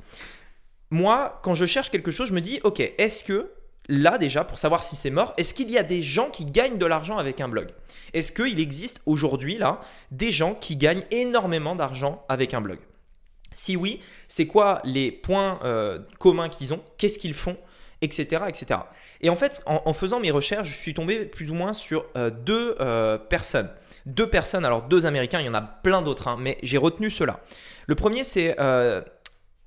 Moi, 0.92 1.42
quand 1.44 1.56
je 1.56 1.66
cherche 1.66 1.92
quelque 1.92 2.12
chose, 2.12 2.30
je 2.30 2.34
me 2.34 2.40
dis, 2.40 2.62
ok, 2.64 2.80
est-ce 2.98 3.26
que 3.26 3.52
là 3.90 4.18
déjà, 4.18 4.46
pour 4.46 4.60
savoir 4.60 4.82
si 4.82 4.96
c'est 4.96 5.10
mort, 5.10 5.34
est-ce 5.36 5.54
qu'il 5.54 5.70
y 5.70 5.78
a 5.78 5.84
des 5.84 6.04
gens 6.04 6.30
qui 6.30 6.46
gagnent 6.46 6.78
de 6.78 6.86
l'argent 6.86 7.18
avec 7.18 7.42
un 7.42 7.50
blog? 7.50 7.68
Est-ce 8.14 8.32
qu'il 8.32 8.62
existe 8.62 9.02
aujourd'hui 9.06 9.58
là 9.58 9.82
des 10.12 10.32
gens 10.32 10.56
qui 10.56 10.78
gagnent 10.78 11.04
énormément 11.12 11.76
d'argent 11.76 12.24
avec 12.30 12.54
un 12.54 12.62
blog? 12.62 12.80
Si 13.52 13.76
oui, 13.76 14.02
c'est 14.30 14.48
quoi 14.48 14.82
les 14.86 15.12
points 15.12 15.60
euh, 15.66 16.00
communs 16.18 16.48
qu'ils 16.48 16.74
ont? 16.74 16.82
Qu'est-ce 16.98 17.20
qu'ils 17.20 17.34
font? 17.34 17.58
Etc. 18.02 18.42
etc. 18.48 18.80
Et 19.20 19.30
en 19.30 19.36
fait, 19.36 19.64
en, 19.66 19.92
faisant 19.94 20.22
mes 20.22 20.32
recherches, 20.32 20.70
je 20.70 20.76
suis 20.76 20.94
tombé 20.94 21.26
plus 21.26 21.52
ou 21.52 21.56
moins 21.56 21.74
sur 21.74 22.06
euh, 22.16 22.30
deux 22.30 22.76
euh, 22.80 23.18
personnes 23.18 23.70
deux 24.08 24.30
personnes, 24.30 24.66
alors 24.66 24.84
deux 24.84 25.06
américains, 25.06 25.40
il 25.42 25.46
y 25.46 25.50
en 25.50 25.54
a 25.54 25.62
plein 25.62 26.02
d'autres, 26.02 26.28
hein, 26.30 26.38
mais 26.40 26.58
j'ai 26.64 26.78
retenu 26.78 27.12
cela. 27.12 27.42
Le 27.88 27.96
premier, 27.96 28.24
c'est. 28.24 28.56
Euh, 28.60 29.02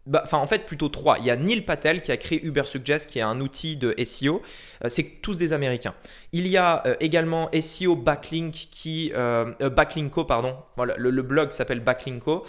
bah, 0.07 0.23
enfin, 0.25 0.39
en 0.39 0.47
fait, 0.47 0.65
plutôt 0.65 0.89
trois. 0.89 1.19
Il 1.19 1.27
y 1.27 1.31
a 1.31 1.37
Neil 1.37 1.61
Patel 1.61 2.01
qui 2.01 2.11
a 2.11 2.17
créé 2.17 2.43
Uber 2.43 2.65
Suggest, 2.65 3.11
qui 3.11 3.19
est 3.19 3.23
un 3.23 3.39
outil 3.41 3.77
de 3.77 3.95
SEO. 4.03 4.41
Euh, 4.83 4.89
c'est 4.89 5.21
tous 5.21 5.37
des 5.37 5.53
Américains. 5.53 5.95
Il 6.33 6.49
y 6.49 6.57
a 6.57 6.83
euh, 6.87 6.97
également 7.01 7.51
SEO 7.61 7.97
Backlink 7.97 8.69
qui, 8.71 9.13
Backlinko, 9.61 10.25
pardon. 10.25 10.57
Voilà, 10.77 10.95
le, 10.97 11.23
blog 11.23 11.51
s'appelle 11.51 11.81
Backlinko, 11.81 12.47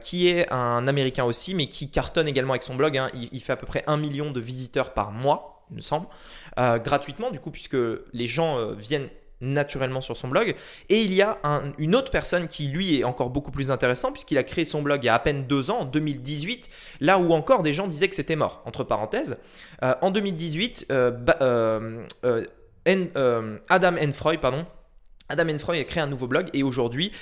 qui 0.00 0.28
est 0.28 0.50
un 0.52 0.86
Américain 0.86 1.24
aussi, 1.24 1.54
mais 1.56 1.66
qui 1.66 1.90
cartonne 1.90 2.28
également 2.28 2.52
avec 2.52 2.62
son 2.62 2.76
blog. 2.76 2.96
Hein. 2.96 3.08
Il, 3.14 3.28
il, 3.32 3.40
fait 3.40 3.52
à 3.52 3.56
peu 3.56 3.66
près 3.66 3.82
un 3.88 3.96
million 3.96 4.30
de 4.30 4.40
visiteurs 4.40 4.94
par 4.94 5.10
mois, 5.10 5.66
il 5.70 5.76
me 5.76 5.82
semble, 5.82 6.06
gratuitement 6.56 7.32
du 7.32 7.40
coup, 7.40 7.50
puisque 7.50 7.76
les 8.12 8.26
gens 8.28 8.72
viennent 8.74 9.08
naturellement 9.42 10.00
sur 10.00 10.16
son 10.16 10.28
blog. 10.28 10.54
Et 10.88 11.02
il 11.02 11.12
y 11.12 11.20
a 11.20 11.38
une 11.78 11.94
autre 11.94 12.10
personne 12.10 12.48
qui, 12.48 12.68
lui, 12.68 13.00
est 13.00 13.04
encore 13.04 13.30
beaucoup 13.30 13.50
plus 13.50 13.70
intéressant, 13.70 14.12
puisqu'il 14.12 14.38
a 14.38 14.44
créé 14.44 14.64
son 14.64 14.80
blog 14.80 15.00
il 15.02 15.06
y 15.06 15.08
a 15.10 15.14
à 15.14 15.18
peine 15.18 15.46
deux 15.46 15.70
ans, 15.70 15.80
en 15.80 15.84
2018, 15.84 16.70
là 17.00 17.18
où 17.18 17.32
encore 17.32 17.62
des 17.62 17.74
gens 17.74 17.86
disaient 17.86 18.08
que 18.08 18.14
c'était 18.14 18.36
mort, 18.36 18.62
entre 18.64 18.84
parenthèses. 18.84 19.38
Euh, 19.82 19.94
en 20.00 20.10
2018, 20.10 20.86
euh, 20.90 22.06
euh, 22.86 23.58
Adam 23.68 23.96
Enfroy, 24.00 24.38
pardon, 24.38 24.64
Adam 25.28 25.48
Enfroy 25.48 25.78
a 25.78 25.84
créé 25.84 26.02
un 26.02 26.06
nouveau 26.06 26.26
blog 26.26 26.48
et 26.52 26.62
aujourd'hui 26.62 27.12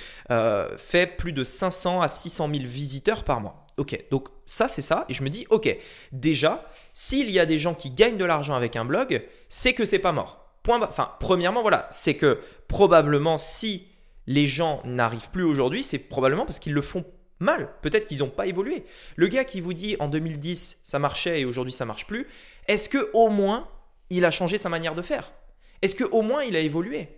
fait 0.77 1.17
plus 1.17 1.33
de 1.33 1.43
500 1.43 2.01
à 2.01 2.07
600 2.07 2.49
000 2.53 2.65
visiteurs 2.65 3.23
par 3.23 3.41
mois. 3.41 3.65
Ok, 3.77 3.97
donc 4.11 4.27
ça 4.45 4.67
c'est 4.67 4.81
ça, 4.81 5.05
et 5.07 5.13
je 5.13 5.23
me 5.23 5.29
dis, 5.29 5.47
ok, 5.49 5.75
déjà, 6.11 6.69
s'il 6.93 7.31
y 7.31 7.39
a 7.39 7.45
des 7.45 7.57
gens 7.57 7.73
qui 7.73 7.89
gagnent 7.89 8.17
de 8.17 8.25
l'argent 8.25 8.53
avec 8.53 8.75
un 8.75 8.85
blog, 8.85 9.23
c'est 9.47 9.73
que 9.73 9.85
c'est 9.85 9.99
pas 9.99 10.11
mort. 10.11 10.40
Enfin, 10.67 11.11
premièrement, 11.19 11.61
voilà, 11.61 11.87
c'est 11.91 12.15
que 12.15 12.39
probablement 12.67 13.37
si 13.37 13.87
les 14.27 14.45
gens 14.45 14.81
n'arrivent 14.85 15.31
plus 15.31 15.43
aujourd'hui, 15.43 15.83
c'est 15.83 15.97
probablement 15.97 16.45
parce 16.45 16.59
qu'ils 16.59 16.73
le 16.73 16.81
font 16.81 17.05
mal. 17.39 17.69
Peut-être 17.81 18.05
qu'ils 18.05 18.19
n'ont 18.19 18.29
pas 18.29 18.45
évolué. 18.45 18.85
Le 19.15 19.27
gars 19.27 19.43
qui 19.43 19.61
vous 19.61 19.73
dit 19.73 19.95
en 19.99 20.07
2010 20.07 20.81
ça 20.83 20.99
marchait 20.99 21.41
et 21.41 21.45
aujourd'hui 21.45 21.73
ça 21.73 21.85
marche 21.85 22.05
plus, 22.05 22.27
est-ce 22.67 22.87
que 22.87 23.09
au 23.13 23.29
moins 23.29 23.67
il 24.09 24.25
a 24.25 24.31
changé 24.31 24.57
sa 24.57 24.69
manière 24.69 24.95
de 24.95 25.01
faire? 25.01 25.33
Est-ce 25.81 25.95
que 25.95 26.03
au 26.03 26.21
moins 26.21 26.43
il 26.43 26.55
a 26.55 26.59
évolué? 26.59 27.09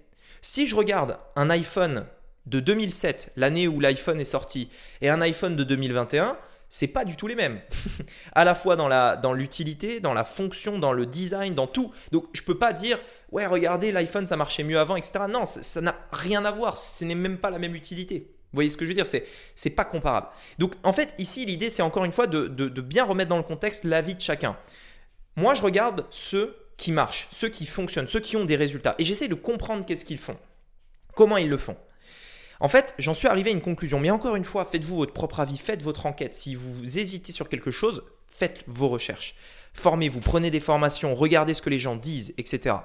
Si 0.42 0.68
je 0.68 0.76
regarde 0.76 1.20
un 1.36 1.50
iPhone 1.50 2.06
de 2.46 2.60
2007, 2.60 3.34
l'année 3.36 3.68
où 3.68 3.80
l'iPhone 3.80 4.20
est 4.20 4.26
sorti, 4.26 4.70
et 5.02 5.10
un 5.10 5.22
iPhone 5.22 5.56
de 5.56 5.64
2021, 5.64 6.38
c'est 6.74 6.88
pas 6.88 7.06
du 7.06 7.16
tout 7.16 7.28
les 7.28 7.36
mêmes. 7.36 7.62
à 8.34 8.44
la 8.44 8.56
fois 8.56 8.76
dans 8.76 8.88
la 8.88 9.16
dans 9.16 9.34
l'utilité, 9.34 10.00
dans 10.00 10.16
la 10.16 10.24
fonction, 10.24 10.80
dans 10.80 10.92
le 10.92 11.06
design, 11.06 11.54
dans 11.54 11.68
tout. 11.68 11.94
Donc 12.12 12.26
je 12.34 12.42
peux 12.42 12.58
pas 12.58 12.74
dire 12.74 13.00
ouais 13.32 13.46
regardez 13.46 13.92
l'iPhone 13.92 14.26
ça 14.26 14.38
marchait 14.38 14.64
mieux 14.64 14.80
avant, 14.80 14.96
etc. 14.96 15.26
Non, 15.30 15.46
ça 15.46 15.82
n'a 15.82 15.96
rien 16.12 16.44
à 16.46 16.52
voir. 16.52 16.80
Ce 16.80 17.06
n'est 17.06 17.14
même 17.14 17.38
pas 17.38 17.52
la 17.52 17.60
même 17.60 17.76
utilité. 17.76 18.32
Vous 18.46 18.58
voyez 18.58 18.70
ce 18.70 18.78
que 18.78 18.86
je 18.86 18.90
veux 18.90 18.96
dire? 18.96 19.06
C'est 19.06 19.24
c'est 19.54 19.70
pas 19.70 19.86
comparable. 19.86 20.30
Donc 20.58 20.74
en 20.82 20.94
fait 20.94 21.14
ici 21.20 21.46
l'idée 21.46 21.70
c'est 21.70 21.84
encore 21.84 22.06
une 22.06 22.12
fois 22.12 22.26
de, 22.26 22.48
de 22.48 22.82
bien 22.82 23.04
remettre 23.04 23.30
dans 23.30 23.38
le 23.38 23.44
contexte 23.44 23.84
la 23.84 24.02
vie 24.02 24.16
de 24.16 24.22
chacun. 24.22 24.58
Moi 25.36 25.54
je 25.54 25.62
regarde 25.62 26.08
ceux 26.10 26.58
qui 26.78 26.92
marchent, 26.92 27.28
ceux 27.32 27.50
qui 27.50 27.68
fonctionnent, 27.68 28.08
ceux 28.08 28.20
qui 28.20 28.36
ont 28.36 28.46
des 28.46 28.56
résultats 28.56 28.96
et 28.98 29.06
j'essaie 29.06 29.28
de 29.28 29.36
comprendre 29.36 29.86
qu'est-ce 29.86 30.06
qu'ils 30.06 30.18
font, 30.18 30.38
comment 31.14 31.38
ils 31.38 31.50
le 31.50 31.58
font. 31.58 31.78
En 32.64 32.70
fait, 32.70 32.96
j'en 32.98 33.14
suis 33.14 33.28
arrivé 33.28 33.50
à 33.50 33.54
une 33.54 33.62
conclusion. 33.62 34.00
Mais 34.00 34.10
encore 34.10 34.38
une 34.38 34.46
fois, 34.46 34.64
faites-vous 34.64 34.96
votre 34.96 35.12
propre 35.12 35.42
avis, 35.42 35.58
faites 35.58 35.82
votre 35.82 36.06
enquête. 36.06 36.34
Si 36.34 36.56
vous 36.56 36.98
hésitez 36.98 37.34
sur 37.34 37.50
quelque 37.50 37.72
chose, 37.72 38.06
faites 38.30 38.64
vos 38.68 38.88
recherches. 38.88 39.36
Formez-vous, 39.74 40.22
prenez 40.22 40.50
des 40.50 40.62
formations, 40.62 41.14
regardez 41.14 41.54
ce 41.54 41.62
que 41.62 41.70
les 41.70 41.80
gens 41.80 41.98
disent, 41.98 42.34
etc. 42.38 42.76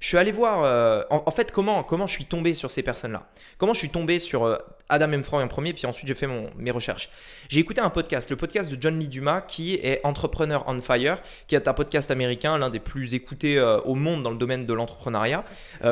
Je 0.00 0.08
suis 0.08 0.16
allé 0.16 0.32
voir, 0.32 0.62
euh, 0.64 1.02
en, 1.10 1.30
fait, 1.30 1.50
comment, 1.52 1.82
comment 1.82 2.06
je 2.06 2.12
suis 2.12 2.24
tombé 2.24 2.54
sur 2.54 2.70
ces 2.70 2.82
personnes-là. 2.82 3.26
Comment 3.58 3.72
je 3.72 3.78
suis 3.78 3.90
tombé 3.90 4.18
sur 4.18 4.44
euh, 4.44 4.56
Adam 4.88 5.12
Emfroy 5.12 5.42
en 5.42 5.48
premier, 5.48 5.72
puis 5.72 5.86
ensuite 5.86 6.06
j'ai 6.06 6.14
fait 6.14 6.28
mes 6.56 6.70
recherches. 6.70 7.10
J'ai 7.48 7.60
écouté 7.60 7.80
un 7.80 7.90
podcast, 7.90 8.28
le 8.30 8.36
podcast 8.36 8.70
de 8.70 8.80
John 8.80 8.98
Lee 8.98 9.08
Dumas, 9.08 9.40
qui 9.40 9.74
est 9.74 10.00
Entrepreneur 10.04 10.64
on 10.66 10.80
Fire, 10.80 11.20
qui 11.46 11.54
est 11.54 11.68
un 11.68 11.72
podcast 11.74 12.10
américain, 12.10 12.58
l'un 12.58 12.70
des 12.70 12.80
plus 12.80 13.14
écoutés 13.14 13.58
euh, 13.58 13.80
au 13.80 13.94
monde 13.94 14.22
dans 14.22 14.30
le 14.30 14.36
domaine 14.36 14.66
de 14.66 14.74
l'entrepreneuriat, 14.74 15.44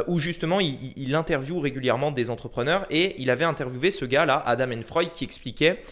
où 0.07 0.19
justement 0.19 0.61
il, 0.61 0.93
il, 0.97 1.15
interviewe 1.15 1.61
régulièrement 1.61 2.11
des 2.11 2.31
entrepreneurs 2.31 2.87
et 2.91 3.21
il 3.21 3.31
avait 3.31 3.45
interviewé 3.45 3.91
ce 3.91 4.05
gars-là, 4.05 4.43
Adam 4.45 4.73
Enfroy, 4.73 5.07
qui 5.07 5.25
expliquait 5.25 5.83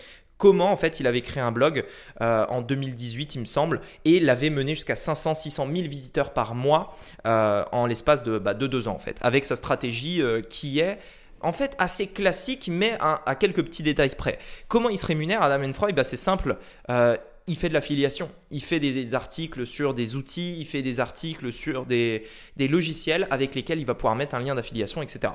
comment 0.41 0.73
en 0.73 0.77
fait 0.77 0.99
il 0.99 1.07
avait 1.07 1.21
créé 1.21 1.41
un 1.41 1.53
blog 1.53 1.85
euh, 2.23 2.47
en 2.49 2.63
2018 2.63 3.37
il 3.37 3.41
me 3.43 3.45
semble 3.45 3.81
et 4.05 4.19
l'avait 4.19 4.51
mené 4.51 4.75
jusqu'à 4.75 4.97
500 4.97 5.35
600 5.35 5.69
000 5.71 5.87
visiteurs 5.87 6.33
par 6.33 6.57
mois 6.57 6.97
euh, 7.27 7.63
en 7.71 7.87
l'espace 7.87 8.25
de, 8.25 8.39
bah, 8.39 8.55
de, 8.55 8.67
deux 8.67 8.89
ans 8.89 8.95
en 8.95 8.99
fait 8.99 9.17
avec 9.21 9.45
sa 9.45 9.55
stratégie 9.55 10.23
euh, 10.23 10.41
qui 10.41 10.81
est 10.81 10.99
en 11.43 11.53
fait 11.53 11.77
assez 11.79 12.09
classique 12.09 12.69
mais 12.73 12.97
à, 13.01 13.35
quelques 13.35 13.63
petits 13.63 13.83
détails 13.83 14.15
près. 14.17 14.39
Comment 14.69 14.89
il 14.89 14.99
se 14.99 15.07
rémunère 15.07 15.43
Adam 15.43 15.63
Enfroy? 15.65 15.93
Bah, 15.93 16.05
C'est 16.05 16.17
simple, 16.17 16.57
il 17.47 17.57
fait 17.57 17.71
de 17.71 17.75
l'affiliation. 17.75 18.31
Il 18.51 18.63
fait 18.63 18.79
des, 18.79 19.15
articles 19.15 19.67
sur 19.67 19.95
des 19.95 20.17
outils, 20.17 20.61
il 20.61 20.67
fait 20.67 20.83
des 20.83 21.01
articles 21.01 21.51
sur 21.51 21.87
des, 21.87 22.27
des 22.59 22.69
logiciels 22.69 23.27
avec 23.31 23.55
lesquels 23.55 23.79
il 23.79 23.87
va 23.87 23.95
pouvoir 23.95 24.17
mettre 24.17 24.35
un 24.35 24.41
lien 24.41 24.55
d'affiliation, 24.55 25.01
etc. 25.01 25.33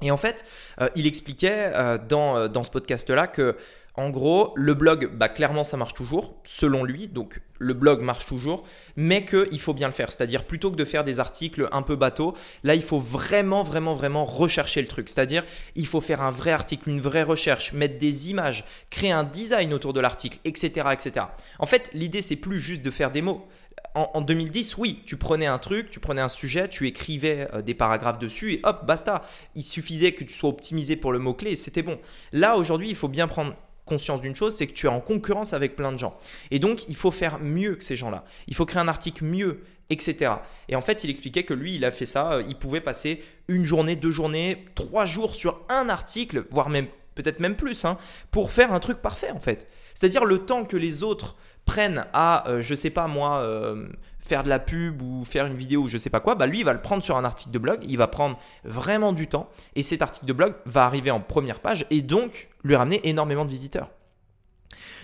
Et 0.00 0.10
en 0.10 0.16
fait, 0.16 0.46
il 0.94 1.06
expliquait 1.06 1.70
dans, 2.08 2.48
dans 2.48 2.64
ce 2.64 2.70
podcast-là 2.70 3.26
que 3.26 3.56
en 3.96 4.10
gros, 4.10 4.52
le 4.56 4.74
blog, 4.74 5.10
bah, 5.14 5.30
clairement, 5.30 5.64
ça 5.64 5.78
marche 5.78 5.94
toujours, 5.94 6.34
selon 6.44 6.84
lui. 6.84 7.08
Donc, 7.08 7.40
le 7.58 7.72
blog 7.72 8.02
marche 8.02 8.26
toujours, 8.26 8.64
mais 8.94 9.24
qu'il 9.24 9.58
faut 9.58 9.72
bien 9.72 9.86
le 9.86 9.94
faire. 9.94 10.12
C'est-à-dire, 10.12 10.44
plutôt 10.44 10.70
que 10.70 10.76
de 10.76 10.84
faire 10.84 11.02
des 11.02 11.18
articles 11.18 11.66
un 11.72 11.80
peu 11.80 11.96
bateau, 11.96 12.34
là, 12.62 12.74
il 12.74 12.82
faut 12.82 13.00
vraiment, 13.00 13.62
vraiment, 13.62 13.94
vraiment 13.94 14.26
rechercher 14.26 14.82
le 14.82 14.86
truc. 14.86 15.08
C'est-à-dire, 15.08 15.44
il 15.76 15.86
faut 15.86 16.02
faire 16.02 16.20
un 16.20 16.30
vrai 16.30 16.52
article, 16.52 16.90
une 16.90 17.00
vraie 17.00 17.22
recherche, 17.22 17.72
mettre 17.72 17.96
des 17.96 18.30
images, 18.30 18.64
créer 18.90 19.12
un 19.12 19.24
design 19.24 19.72
autour 19.72 19.94
de 19.94 20.00
l'article, 20.00 20.38
etc., 20.44 20.88
etc. 20.92 21.26
En 21.58 21.66
fait, 21.66 21.88
l'idée, 21.94 22.20
c'est 22.20 22.36
plus 22.36 22.60
juste 22.60 22.84
de 22.84 22.90
faire 22.90 23.10
des 23.10 23.22
mots. 23.22 23.46
En, 23.94 24.20
2010, 24.20 24.76
oui, 24.76 25.02
tu 25.06 25.16
prenais 25.16 25.46
un 25.46 25.58
truc, 25.58 25.88
tu 25.88 26.00
prenais 26.00 26.20
un 26.20 26.28
sujet, 26.28 26.68
tu 26.68 26.86
écrivais 26.86 27.48
euh, 27.54 27.62
des 27.62 27.72
paragraphes 27.72 28.18
dessus 28.18 28.52
et 28.52 28.60
hop, 28.62 28.84
basta. 28.84 29.22
Il 29.54 29.62
suffisait 29.62 30.12
que 30.12 30.22
tu 30.22 30.34
sois 30.34 30.50
optimisé 30.50 30.96
pour 30.96 31.12
le 31.12 31.18
mot-clé 31.18 31.56
c'était 31.56 31.82
bon. 31.82 31.98
Là, 32.32 32.58
aujourd'hui, 32.58 32.90
il 32.90 32.94
faut 32.94 33.08
bien 33.08 33.26
prendre 33.26 33.54
conscience 33.86 34.20
d'une 34.20 34.36
chose, 34.36 34.54
c'est 34.54 34.66
que 34.66 34.74
tu 34.74 34.86
es 34.86 34.90
en 34.90 35.00
concurrence 35.00 35.54
avec 35.54 35.76
plein 35.76 35.92
de 35.92 35.98
gens. 35.98 36.18
Et 36.50 36.58
donc, 36.58 36.86
il 36.88 36.96
faut 36.96 37.10
faire 37.10 37.38
mieux 37.40 37.76
que 37.76 37.84
ces 37.84 37.96
gens-là. 37.96 38.24
Il 38.48 38.54
faut 38.54 38.66
créer 38.66 38.82
un 38.82 38.88
article 38.88 39.24
mieux, 39.24 39.62
etc. 39.88 40.32
Et 40.68 40.76
en 40.76 40.82
fait, 40.82 41.04
il 41.04 41.10
expliquait 41.10 41.44
que 41.44 41.54
lui, 41.54 41.74
il 41.74 41.84
a 41.84 41.90
fait 41.90 42.04
ça. 42.04 42.34
Euh, 42.34 42.42
il 42.46 42.56
pouvait 42.56 42.80
passer 42.80 43.22
une 43.48 43.64
journée, 43.64 43.96
deux 43.96 44.10
journées, 44.10 44.66
trois 44.74 45.06
jours 45.06 45.34
sur 45.34 45.62
un 45.68 45.88
article, 45.88 46.44
voire 46.50 46.68
même 46.68 46.88
peut-être 47.14 47.40
même 47.40 47.56
plus, 47.56 47.86
hein, 47.86 47.96
pour 48.30 48.50
faire 48.50 48.72
un 48.72 48.80
truc 48.80 48.98
parfait, 48.98 49.30
en 49.30 49.40
fait. 49.40 49.68
C'est-à-dire 49.94 50.26
le 50.26 50.40
temps 50.40 50.64
que 50.64 50.76
les 50.76 51.02
autres 51.02 51.36
prennent 51.64 52.04
à, 52.12 52.48
euh, 52.48 52.60
je 52.60 52.74
sais 52.74 52.90
pas 52.90 53.06
moi, 53.06 53.38
euh, 53.38 53.88
faire 54.26 54.42
de 54.42 54.48
la 54.48 54.58
pub 54.58 55.02
ou 55.02 55.24
faire 55.24 55.46
une 55.46 55.56
vidéo 55.56 55.82
ou 55.82 55.88
je 55.88 55.98
sais 55.98 56.10
pas 56.10 56.20
quoi, 56.20 56.34
bah 56.34 56.46
lui 56.46 56.60
il 56.60 56.64
va 56.64 56.72
le 56.72 56.82
prendre 56.82 57.02
sur 57.02 57.16
un 57.16 57.24
article 57.24 57.52
de 57.52 57.58
blog, 57.58 57.84
il 57.88 57.96
va 57.96 58.08
prendre 58.08 58.38
vraiment 58.64 59.12
du 59.12 59.28
temps 59.28 59.48
et 59.74 59.82
cet 59.82 60.02
article 60.02 60.26
de 60.26 60.32
blog 60.32 60.54
va 60.66 60.84
arriver 60.84 61.10
en 61.10 61.20
première 61.20 61.60
page 61.60 61.86
et 61.90 62.02
donc 62.02 62.48
lui 62.64 62.76
ramener 62.76 63.00
énormément 63.08 63.44
de 63.44 63.50
visiteurs. 63.50 63.90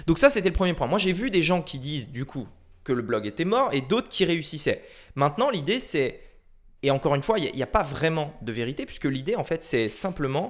Donc 0.07 0.19
ça 0.19 0.31
c'était 0.31 0.49
le 0.49 0.55
premier 0.55 0.75
point. 0.75 0.87
Moi 0.87 0.99
j'ai 0.99 1.13
vu 1.13 1.31
des 1.31 1.43
gens 1.43 1.63
qui 1.63 1.79
disent 1.79 2.11
du 2.11 2.25
coup 2.25 2.49
que 2.85 2.93
le 2.93 3.03
blog 3.03 3.27
était 3.27 3.45
mort 3.45 3.73
et 3.73 3.81
d'autres 3.81 4.09
qui 4.09 4.25
réussissaient. 4.25 4.85
Maintenant 5.15 5.51
l'idée 5.51 5.79
c'est, 5.79 6.21
et 6.83 6.91
encore 6.91 7.15
une 7.15 7.23
fois 7.23 7.39
il 7.39 7.55
n'y 7.55 7.63
a, 7.63 7.65
a, 7.65 7.69
pas 7.69 7.85
vraiment 7.85 8.35
de 8.43 8.53
vérité 8.53 8.87
puisque 8.87 9.05
l'idée 9.05 9.37
en 9.37 9.45
fait 9.45 9.63
c'est 9.63 9.89
simplement 9.89 10.49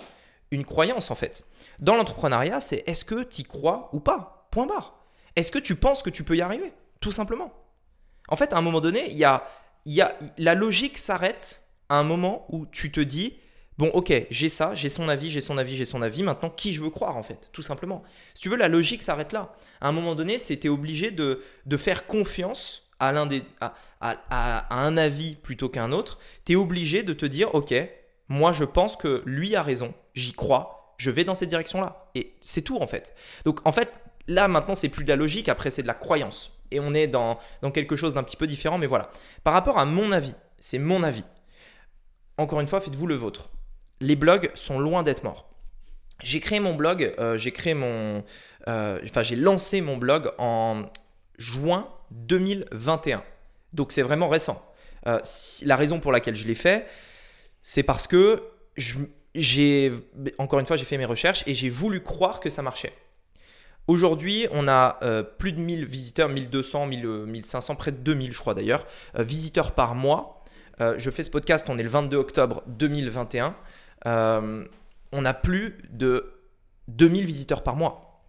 une 0.51 0.65
croyance 0.65 1.11
en 1.11 1.15
fait. 1.15 1.45
Dans 1.79 1.95
l'entrepreneuriat 1.97 2.61
c'est 2.61 2.85
est-ce 2.87 3.05
que 3.05 3.23
tu 3.23 3.43
crois 3.43 3.91
ou 3.93 4.01
pas? 4.01 4.49
Point 4.51 4.67
barre. 4.67 4.99
Est-ce 5.37 5.51
que 5.51 5.59
tu 5.59 5.77
penses 5.77 6.03
que 6.03 6.11
tu 6.11 6.25
peux 6.25 6.37
y 6.37 6.43
arriver? 6.43 6.73
Tout 7.01 7.13
simplement. 7.13 7.53
En 8.33 8.37
fait, 8.37 8.55
à 8.55 8.57
un 8.57 8.63
moment 8.63 8.81
donné, 8.81 9.13
y 9.13 9.25
a, 9.25 9.45
y 9.85 10.03
la 10.39 10.55
logique 10.55 10.97
s'arrête 10.97 11.69
à 11.91 11.97
un 11.97 12.03
moment 12.03 12.47
où 12.49 12.65
tu 12.65 12.91
te 12.91 13.01
dis 13.01 13.35
Bon, 13.77 13.89
ok, 13.89 14.11
j'ai 14.31 14.49
ça, 14.49 14.75
j'ai 14.75 14.89
son 14.89 15.11
avis, 15.11 15.31
j'ai 15.31 15.43
son 15.43 15.59
avis, 15.59 15.77
j'ai 15.77 15.85
son 15.85 16.01
avis. 16.01 16.23
Maintenant, 16.23 16.49
qui 16.49 16.73
je 16.73 16.81
veux 16.81 16.89
croire, 16.89 17.19
en 17.19 17.23
fait, 17.23 17.51
tout 17.53 17.61
simplement. 17.61 18.03
Si 18.33 18.41
tu 18.41 18.49
veux, 18.49 18.57
la 18.57 18.69
logique 18.69 19.03
s'arrête 19.03 19.33
là. 19.33 19.55
À 19.83 19.89
un 19.89 19.93
moment 19.93 20.15
donné, 20.15 20.39
c'était 20.39 20.71
obligé 20.71 21.11
de, 21.11 21.43
de, 21.67 21.77
faire 21.77 22.07
confiance 22.07 22.89
à, 23.01 23.13
l'un 23.13 23.27
des, 23.27 23.43
à, 23.61 23.75
à, 24.01 24.83
un 24.83 24.97
avis 24.97 25.35
plutôt 25.35 25.69
qu'un 25.69 25.93
autre. 25.93 26.19
Tu 26.47 26.53
es 26.53 26.57
obligé 26.57 27.03
de 27.03 27.13
te 27.13 27.27
dire, 27.27 27.55
ok, 27.55 27.75
moi, 28.29 28.53
je 28.53 28.65
pense 28.65 28.97
que 28.97 29.23
lui 29.27 29.57
a 29.57 29.63
raison, 29.63 29.93
j'y 30.15 30.33
crois, 30.33 30.95
je 30.97 31.11
vais 31.11 31.25
dans 31.25 31.35
cette 31.35 31.51
direction-là. 31.51 32.07
Et 32.15 32.33
c'est 32.41 32.63
tout, 32.63 32.79
en 32.79 32.87
fait. 32.87 33.15
Donc, 33.45 33.61
en 33.67 33.73
fait, 33.73 33.93
là, 34.27 34.49
maintenant, 34.49 34.75
c'est 34.75 34.89
plus 34.89 35.05
de 35.05 35.11
la 35.11 35.17
logique, 35.17 35.51
après, 35.51 35.69
c'est 35.69 35.83
de 35.83 35.87
la 35.87 35.95
croyance 35.95 36.62
et 36.75 36.81
on 36.81 36.95
est 36.95 37.07
dans, 37.07 37.39
quelque 37.73 37.97
chose 37.97 38.15
d'un 38.15 38.23
petit 38.23 38.37
peu 38.37 38.47
différent, 38.47 38.79
mais 38.79 38.87
voilà. 38.87 39.11
Par 39.45 39.53
rapport 39.53 39.79
à 39.79 39.85
mon 39.85 40.13
avis, 40.13 40.35
c'est 40.59 40.79
mon 40.79 41.03
avis. 41.03 41.25
Encore 42.39 42.61
une 42.61 42.67
fois, 42.67 42.81
faites-vous 42.81 43.07
le 43.07 43.15
vôtre. 43.15 43.51
Les 44.01 44.17
blogs 44.17 44.51
sont 44.55 44.79
loin 44.79 45.03
d'être 45.03 45.23
morts. 45.23 45.49
J'ai 46.23 46.41
créé 46.41 46.61
mon 46.61 46.75
blog, 46.75 47.15
euh, 47.19 47.37
j'ai 47.37 47.51
créé 47.51 47.75
mon, 47.75 48.25
euh, 48.69 49.01
enfin 49.05 49.23
j'ai 49.23 49.35
lancé 49.35 49.81
mon 49.81 49.97
blog 49.97 50.33
en 50.39 50.85
juin 51.37 51.89
2021. 52.13 53.23
Donc 53.73 53.93
c'est 53.93 54.03
vraiment 54.03 54.29
récent. 54.29 54.65
Euh, 55.07 55.19
la 55.65 55.77
raison 55.77 55.99
pour 55.99 56.13
laquelle 56.13 56.37
je 56.37 56.47
l'ai 56.47 56.55
fait, 56.55 56.87
c'est 57.63 57.83
parce 57.83 58.07
que 58.07 58.43
j'ai, 59.35 59.93
encore 60.39 60.61
une 60.61 60.67
fois, 60.67 60.77
j'ai 60.77 60.85
fait 60.85 60.99
mes 60.99 61.05
recherches 61.05 61.43
et 61.47 61.55
j'ai 61.55 61.71
voulu 61.71 62.03
croire 62.03 62.41
que 62.41 62.51
ça 62.51 62.63
marchait. 62.63 62.93
Aujourd'hui, 63.89 64.47
on 64.53 64.69
a 64.69 64.99
euh, 65.03 65.23
plus 65.23 65.53
de 65.53 65.61
1000 65.61 65.85
visiteurs, 65.87 66.29
1200, 66.29 66.87
1500, 66.87 67.75
près 67.75 67.91
de 67.91 67.97
2000 67.97 68.33
je 68.33 68.39
crois 68.39 68.55
d'ailleurs, 68.55 68.87
euh, 69.19 69.23
visiteurs 69.23 69.73
par 69.73 69.95
mois. 69.95 70.45
Euh, 70.81 70.95
je 70.99 71.11
fais 71.11 71.23
ce 71.23 71.31
podcast, 71.31 71.69
on 71.69 71.79
est 71.79 71.83
le 71.83 71.89
22 71.89 72.17
octobre 72.17 72.63
2021. 72.69 73.57
on 74.05 75.25
a 75.25 75.35
plus 75.35 75.79
de 75.91 76.33
2000 76.89 77.27
visiteurs 77.27 77.63
par 77.63 77.77
mois. 77.77 78.25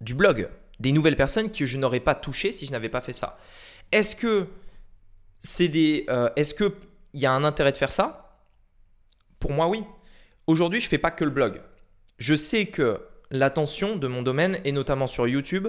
Du 0.00 0.14
blog, 0.14 0.50
des 0.80 0.92
nouvelles 0.92 1.16
personnes 1.16 1.50
que 1.52 1.66
je 1.66 1.78
n'aurais 1.78 2.00
pas 2.00 2.14
touchées 2.14 2.50
si 2.52 2.66
je 2.66 2.72
n'avais 2.72 2.88
pas 2.88 3.00
fait 3.00 3.12
ça. 3.12 3.38
Est-ce 3.92 4.16
que 4.16 4.48
c'est 5.40 5.68
des, 5.68 6.06
est-ce 6.36 6.52
que 6.52 6.74
il 7.12 7.20
y 7.20 7.26
a 7.26 7.32
un 7.32 7.44
intérêt 7.44 7.70
de 7.70 7.76
faire 7.76 7.92
ça? 7.92 8.40
Pour 9.38 9.52
moi, 9.52 9.68
oui. 9.68 9.84
Aujourd'hui, 10.48 10.80
je 10.80 10.88
fais 10.88 10.98
pas 10.98 11.12
que 11.12 11.24
le 11.24 11.30
blog. 11.30 11.62
Je 12.18 12.34
sais 12.34 12.66
que 12.66 13.00
l'attention 13.34 13.96
de 13.96 14.06
mon 14.06 14.22
domaine 14.22 14.58
et 14.64 14.70
notamment 14.70 15.08
sur 15.08 15.26
YouTube, 15.26 15.68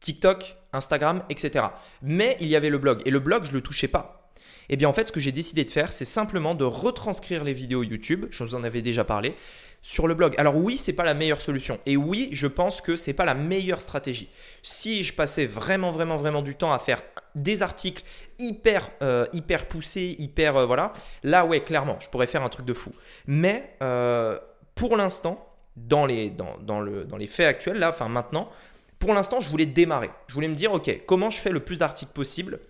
TikTok, 0.00 0.56
Instagram, 0.72 1.24
etc. 1.28 1.66
Mais 2.02 2.36
il 2.40 2.46
y 2.46 2.54
avait 2.54 2.70
le 2.70 2.78
blog 2.78 3.02
et 3.04 3.10
le 3.10 3.18
blog, 3.18 3.44
je 3.44 3.50
ne 3.50 3.56
le 3.56 3.62
touchais 3.62 3.88
pas. 3.88 4.30
Eh 4.68 4.76
bien 4.76 4.88
en 4.88 4.92
fait, 4.92 5.08
ce 5.08 5.12
que 5.12 5.20
j'ai 5.20 5.32
décidé 5.32 5.64
de 5.64 5.70
faire, 5.70 5.92
c'est 5.92 6.04
simplement 6.04 6.54
de 6.54 6.64
retranscrire 6.64 7.42
les 7.42 7.52
vidéos 7.52 7.82
YouTube, 7.82 8.26
je 8.30 8.44
vous 8.44 8.54
en 8.54 8.62
avais 8.62 8.80
déjà 8.80 9.04
parlé, 9.04 9.34
sur 9.82 10.06
le 10.06 10.14
blog. 10.14 10.34
Alors 10.38 10.56
oui, 10.56 10.76
c'est 10.76 10.92
pas 10.92 11.04
la 11.04 11.14
meilleure 11.14 11.40
solution 11.40 11.80
et 11.84 11.96
oui, 11.96 12.28
je 12.32 12.46
pense 12.46 12.80
que 12.80 12.96
c'est 12.96 13.12
pas 13.12 13.24
la 13.24 13.34
meilleure 13.34 13.82
stratégie. 13.82 14.28
Si 14.62 15.02
je 15.02 15.14
passais 15.14 15.46
vraiment 15.46 15.90
vraiment 15.90 16.16
vraiment 16.16 16.42
du 16.42 16.54
temps 16.54 16.72
à 16.72 16.78
faire 16.78 17.02
des 17.34 17.62
articles 17.62 18.04
hyper 18.38 18.90
euh, 19.02 19.26
hyper 19.32 19.66
poussés, 19.66 20.14
hyper 20.20 20.56
euh, 20.56 20.66
voilà, 20.66 20.92
là 21.24 21.44
ouais, 21.44 21.64
clairement, 21.64 21.98
je 21.98 22.08
pourrais 22.08 22.28
faire 22.28 22.44
un 22.44 22.48
truc 22.48 22.66
de 22.66 22.74
fou. 22.74 22.92
Mais 23.26 23.76
euh, 23.82 24.38
pour 24.76 24.96
l'instant, 24.96 25.55
dans 25.76 26.06
les, 26.06 26.30
dans, 26.30 26.80
le, 26.80 27.04
dans 27.04 27.16
les 27.16 27.26
faits 27.26 27.46
actuels, 27.46 27.78
là, 27.78 27.90
enfin 27.90 28.08
maintenant, 28.08 28.50
pour 28.98 29.12
l'instant, 29.14 29.40
je 29.40 29.48
voulais 29.48 29.66
démarrer. 29.66 30.10
Je 30.26 30.34
voulais 30.34 30.48
me 30.48 30.54
dire, 30.54 30.72
OK, 30.72 30.90
comment 31.06 31.30
je 31.30 31.38
fais 31.38 31.50
le 31.50 31.60
plus 31.60 31.78
d'articles 31.78 32.12
possible 32.12 32.60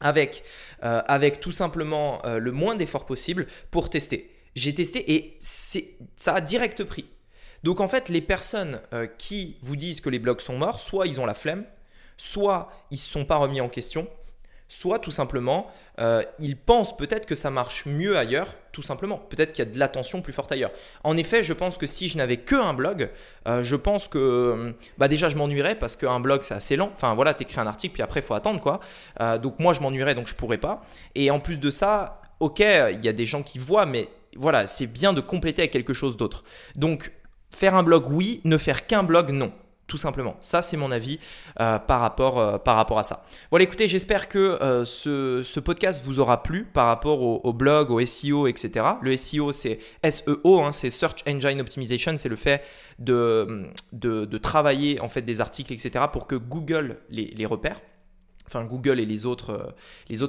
avec, 0.00 0.44
euh, 0.82 1.02
avec 1.06 1.40
tout 1.40 1.52
simplement 1.52 2.24
euh, 2.24 2.38
le 2.38 2.52
moins 2.52 2.74
d'efforts 2.74 3.06
possible 3.06 3.46
pour 3.70 3.90
tester. 3.90 4.34
J'ai 4.54 4.74
testé 4.74 5.12
et 5.12 5.38
ça 5.40 6.34
a 6.34 6.40
direct 6.40 6.84
pris. 6.84 7.06
Donc 7.64 7.80
en 7.80 7.88
fait, 7.88 8.08
les 8.08 8.22
personnes 8.22 8.80
qui 9.18 9.56
vous 9.62 9.76
disent 9.76 10.00
que 10.00 10.08
les 10.08 10.18
blogs 10.18 10.40
sont 10.40 10.56
morts, 10.56 10.80
soit 10.80 11.06
ils 11.06 11.20
ont 11.20 11.26
la 11.26 11.34
flemme, 11.34 11.64
soit 12.16 12.70
ils 12.90 12.94
ne 12.94 12.98
se 12.98 13.08
sont 13.08 13.24
pas 13.24 13.36
remis 13.36 13.60
en 13.60 13.68
question, 13.68 14.08
soit 14.68 14.98
tout 14.98 15.10
simplement, 15.10 15.70
euh, 15.98 16.22
ils 16.38 16.56
pensent 16.56 16.96
peut-être 16.96 17.26
que 17.26 17.34
ça 17.34 17.50
marche 17.50 17.86
mieux 17.86 18.16
ailleurs, 18.16 18.54
tout 18.72 18.82
simplement. 18.82 19.18
Peut-être 19.18 19.52
qu'il 19.52 19.64
y 19.64 19.68
a 19.68 19.70
de 19.70 19.78
l'attention 19.78 20.22
plus 20.22 20.32
forte 20.32 20.52
ailleurs. 20.52 20.70
En 21.04 21.16
effet, 21.16 21.42
je 21.42 21.52
pense 21.52 21.76
que 21.76 21.86
si 21.86 22.08
je 22.08 22.16
n'avais 22.18 22.36
que 22.36 22.54
un 22.54 22.74
blog, 22.74 23.10
euh, 23.46 23.62
je 23.62 23.76
pense 23.76 24.06
que 24.08 24.18
euh, 24.18 24.72
bah 24.96 25.08
déjà 25.08 25.28
je 25.28 25.36
m'ennuierais 25.36 25.74
parce 25.74 25.96
qu'un 25.96 26.20
blog 26.20 26.42
c'est 26.42 26.54
assez 26.54 26.76
lent. 26.76 26.90
Enfin 26.94 27.14
voilà, 27.14 27.34
tu 27.34 27.42
écris 27.42 27.60
un 27.60 27.66
article 27.66 27.94
puis 27.94 28.02
après 28.02 28.20
faut 28.20 28.34
attendre 28.34 28.60
quoi. 28.60 28.80
donc 29.38 29.58
moi 29.58 29.74
je 29.74 29.80
m'ennuierais 29.80 30.14
donc 30.14 30.28
je 30.28 30.34
pourrais 30.34 30.58
pas. 30.58 30.82
Et 31.14 31.30
en 31.30 31.40
plus 31.40 31.58
de 31.58 31.70
ça, 31.70 32.22
ok, 32.40 32.60
il 32.60 33.04
y 33.04 33.08
a 33.08 33.12
des 33.12 33.26
gens 33.26 33.42
qui 33.42 33.58
voient, 33.58 33.86
mais 33.86 34.08
voilà, 34.36 34.66
c'est 34.66 34.86
bien 34.86 35.12
de 35.12 35.20
compléter 35.20 35.62
avec 35.62 35.72
quelque 35.72 35.92
chose 35.92 36.16
d'autre. 36.16 36.44
Donc 36.76 37.12
faire 37.50 37.74
un 37.74 37.82
blog 37.82 38.06
oui, 38.08 38.40
ne 38.44 38.56
faire 38.56 38.86
qu'un 38.86 39.02
blog 39.02 39.30
non 39.30 39.52
tout 39.88 39.96
simplement. 39.96 40.36
Ça, 40.40 40.62
c'est 40.62 40.76
mon 40.76 40.92
avis 40.92 41.18
euh, 41.60 41.78
par, 41.78 42.00
rapport, 42.00 42.38
euh, 42.38 42.58
par 42.58 42.76
rapport 42.76 42.98
à 42.98 43.02
ça. 43.02 43.26
Voilà, 43.50 43.64
écoutez, 43.64 43.88
j'espère 43.88 44.28
que 44.28 44.38
euh, 44.38 44.84
ce, 44.84 45.60
podcast 45.60 46.02
vous 46.04 46.20
aura 46.20 46.42
plu 46.42 46.64
par 46.64 46.86
rapport 46.86 47.22
au, 47.22 47.52
blog, 47.52 47.90
au 47.90 48.04
SEO, 48.04 48.46
etc. 48.46 48.84
Le 49.00 49.16
SEO, 49.16 49.50
c'est 49.50 49.80
SEO, 50.08 50.60
hein, 50.60 50.72
c'est 50.72 50.90
Search 50.90 51.24
Engine 51.26 51.60
Optimization, 51.60 52.16
c'est 52.18 52.28
le 52.28 52.36
fait 52.36 52.62
de, 52.98 53.72
travailler 54.42 55.00
en 55.00 55.08
fait 55.08 55.22
des 55.22 55.40
articles, 55.40 55.72
etc. 55.72 56.04
pour 56.12 56.26
que 56.26 56.36
Google 56.36 56.98
les, 57.10 57.46
repère 57.46 57.80
enfin 58.46 58.64
Google 58.64 58.98
et 58.98 59.04
les 59.04 59.26
autres 59.26 59.74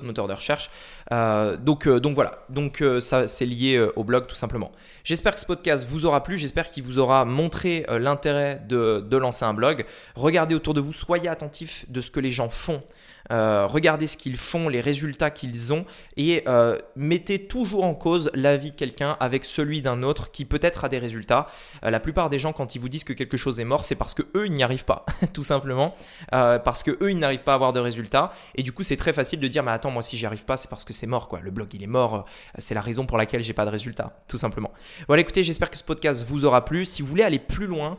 moteurs 0.03 0.27
de 0.27 0.33
recherche. 0.33 0.69
Euh, 1.11 1.57
donc, 1.57 1.87
euh, 1.87 1.99
donc 1.99 2.15
voilà, 2.15 2.45
donc 2.49 2.83
ça 2.99 3.27
c'est 3.27 3.45
lié 3.45 3.79
au 3.95 4.03
blog 4.03 4.27
tout 4.27 4.35
simplement. 4.35 4.71
J'espère 5.03 5.33
que 5.33 5.39
ce 5.39 5.45
podcast 5.45 5.87
vous 5.87 6.05
aura 6.05 6.23
plu, 6.23 6.37
j'espère 6.37 6.69
qu'il 6.69 6.83
vous 6.83 6.99
aura 6.99 7.25
montré 7.25 7.85
l'intérêt 7.89 8.61
de, 8.67 9.17
lancer 9.17 9.45
un 9.45 9.53
blog. 9.53 9.85
Regardez 10.15 10.55
autour 10.55 10.73
de 10.73 10.81
vous, 10.81 10.93
soyez 10.93 11.27
attentifs 11.27 11.85
de 11.89 12.01
ce 12.01 12.11
que 12.11 12.19
les 12.19 12.31
gens 12.31 12.49
font. 12.49 12.83
Euh, 13.31 13.67
regardez 13.67 14.07
ce 14.07 14.17
qu'ils 14.17 14.37
font, 14.37 14.69
les 14.69 14.81
résultats 14.81 15.29
qu'ils 15.29 15.71
ont 15.71 15.85
et 16.17 16.43
euh, 16.47 16.79
mettez 16.95 17.45
toujours 17.45 17.83
en 17.83 17.93
cause 17.93 18.31
l'avis 18.33 18.71
de 18.71 18.75
quelqu'un 18.75 19.17
avec 19.19 19.45
celui 19.45 19.81
d'un 19.81 20.01
autre 20.01 20.31
qui 20.31 20.45
peut-être 20.45 20.85
a 20.85 20.89
des 20.89 20.97
résultats. 20.97 21.47
Euh, 21.83 21.91
la 21.91 21.99
plupart 21.99 22.29
des 22.29 22.39
gens, 22.39 22.53
quand 22.53 22.73
ils 22.73 22.79
vous 22.81 22.89
disent 22.89 23.03
que 23.03 23.13
quelque 23.13 23.37
chose 23.37 23.59
est 23.59 23.65
mort, 23.65 23.85
c'est 23.85 23.95
parce 23.95 24.15
que 24.15 24.23
eux 24.35 24.47
ils 24.47 24.53
n'y 24.53 24.63
arrivent 24.63 24.85
pas, 24.85 25.05
tout 25.33 25.43
simplement, 25.43 25.95
parce 26.31 26.83
que 26.83 26.91
eux 27.01 27.11
ils 27.11 27.19
n'arrivent 27.19 27.43
pas 27.43 27.51
à 27.51 27.55
avoir 27.55 27.73
de 27.73 27.79
résultats 27.79 28.31
et 28.55 28.63
du 28.63 28.71
coup 28.71 28.83
c'est 28.83 28.97
très 28.97 29.13
facile 29.13 29.39
de 29.39 29.47
dire 29.47 29.63
mais 29.63 29.71
attends 29.71 29.91
moi 29.91 30.01
si 30.01 30.17
j'y 30.17 30.25
arrive 30.25 30.45
pas 30.45 30.57
c'est 30.57 30.69
parce 30.69 30.85
que 30.85 30.93
c'est 30.99 31.07
mort 31.07 31.27
quoi. 31.27 31.39
Le 31.41 31.51
blog 31.51 31.69
il 31.73 31.83
est 31.83 31.87
mort, 31.87 32.25
c'est 32.57 32.73
la 32.73 32.81
raison 32.81 33.05
pour 33.05 33.17
laquelle 33.17 33.41
j'ai 33.41 33.53
pas 33.53 33.65
de 33.65 33.71
résultats, 33.71 34.21
tout 34.27 34.37
simplement. 34.37 34.71
Voilà, 35.07 35.21
écoutez, 35.21 35.43
j'espère 35.43 35.69
que 35.69 35.77
ce 35.77 35.83
podcast 35.83 36.25
vous 36.27 36.45
aura 36.45 36.65
plu. 36.65 36.85
Si 36.85 37.01
vous 37.01 37.07
voulez 37.07 37.23
aller 37.23 37.39
plus 37.39 37.67
loin 37.67 37.97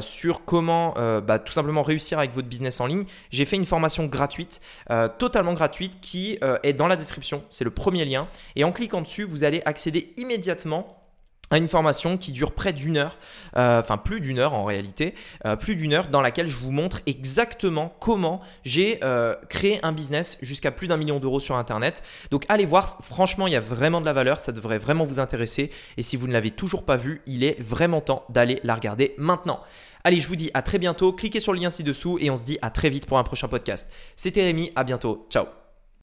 sur 0.00 0.44
comment 0.44 0.94
bah, 1.20 1.38
tout 1.38 1.52
simplement 1.52 1.82
réussir 1.82 2.18
avec 2.18 2.34
votre 2.34 2.48
business 2.48 2.80
en 2.80 2.86
ligne, 2.86 3.04
j'ai 3.30 3.44
fait 3.44 3.56
une 3.56 3.66
formation 3.66 4.06
gratuite 4.06 4.60
euh, 4.90 5.08
totalement 5.08 5.54
gratuite 5.54 6.00
qui 6.00 6.38
euh, 6.42 6.58
est 6.62 6.72
dans 6.72 6.86
la 6.86 6.96
description. 6.96 7.44
C'est 7.50 7.64
le 7.64 7.70
premier 7.70 8.04
lien. 8.04 8.28
Et 8.56 8.64
en 8.64 8.72
cliquant 8.72 9.02
dessus, 9.02 9.24
vous 9.24 9.44
allez 9.44 9.62
accéder 9.64 10.12
immédiatement 10.16 10.96
à 11.50 11.58
une 11.58 11.68
formation 11.68 12.16
qui 12.16 12.32
dure 12.32 12.52
près 12.52 12.72
d'une 12.72 12.96
heure, 12.96 13.16
euh, 13.56 13.80
enfin 13.80 13.96
plus 13.96 14.20
d'une 14.20 14.38
heure 14.38 14.54
en 14.54 14.64
réalité, 14.64 15.14
plus 15.58 15.76
d'une 15.76 15.92
heure 15.92 16.08
dans 16.08 16.20
laquelle 16.20 16.48
je 16.48 16.56
vous 16.56 16.70
montre 16.70 17.00
exactement 17.06 17.94
comment 18.00 18.40
j'ai 18.64 19.00
créé 19.48 19.80
un 19.82 19.92
business 19.92 20.38
jusqu'à 20.42 20.70
plus 20.70 20.88
d'un 20.88 20.96
million 20.96 21.18
d'euros 21.18 21.40
sur 21.40 21.56
Internet. 21.56 22.02
Donc 22.30 22.44
allez 22.48 22.66
voir, 22.66 22.88
franchement 23.02 23.46
il 23.46 23.52
y 23.52 23.56
a 23.56 23.60
vraiment 23.60 24.00
de 24.00 24.06
la 24.06 24.12
valeur, 24.12 24.38
ça 24.38 24.52
devrait 24.52 24.78
vraiment 24.78 25.04
vous 25.04 25.18
intéresser. 25.18 25.70
Et 25.96 26.02
si 26.02 26.16
vous 26.16 26.26
ne 26.26 26.32
l'avez 26.32 26.50
toujours 26.50 26.84
pas 26.84 26.96
vu, 26.96 27.22
il 27.26 27.44
est 27.44 27.60
vraiment 27.60 28.00
temps 28.00 28.24
d'aller 28.28 28.60
la 28.62 28.74
regarder 28.74 29.14
maintenant. 29.18 29.60
Allez, 30.04 30.20
je 30.20 30.28
vous 30.28 30.36
dis 30.36 30.50
à 30.54 30.62
très 30.62 30.78
bientôt. 30.78 31.12
Cliquez 31.12 31.40
sur 31.40 31.52
le 31.52 31.60
lien 31.60 31.70
ci-dessous 31.70 32.18
et 32.20 32.30
on 32.30 32.36
se 32.36 32.44
dit 32.44 32.58
à 32.62 32.70
très 32.70 32.88
vite 32.88 33.06
pour 33.06 33.18
un 33.18 33.24
prochain 33.24 33.48
podcast. 33.48 33.90
C'était 34.16 34.42
Rémi, 34.42 34.72
à 34.74 34.84
bientôt. 34.84 35.26
Ciao 35.30 35.59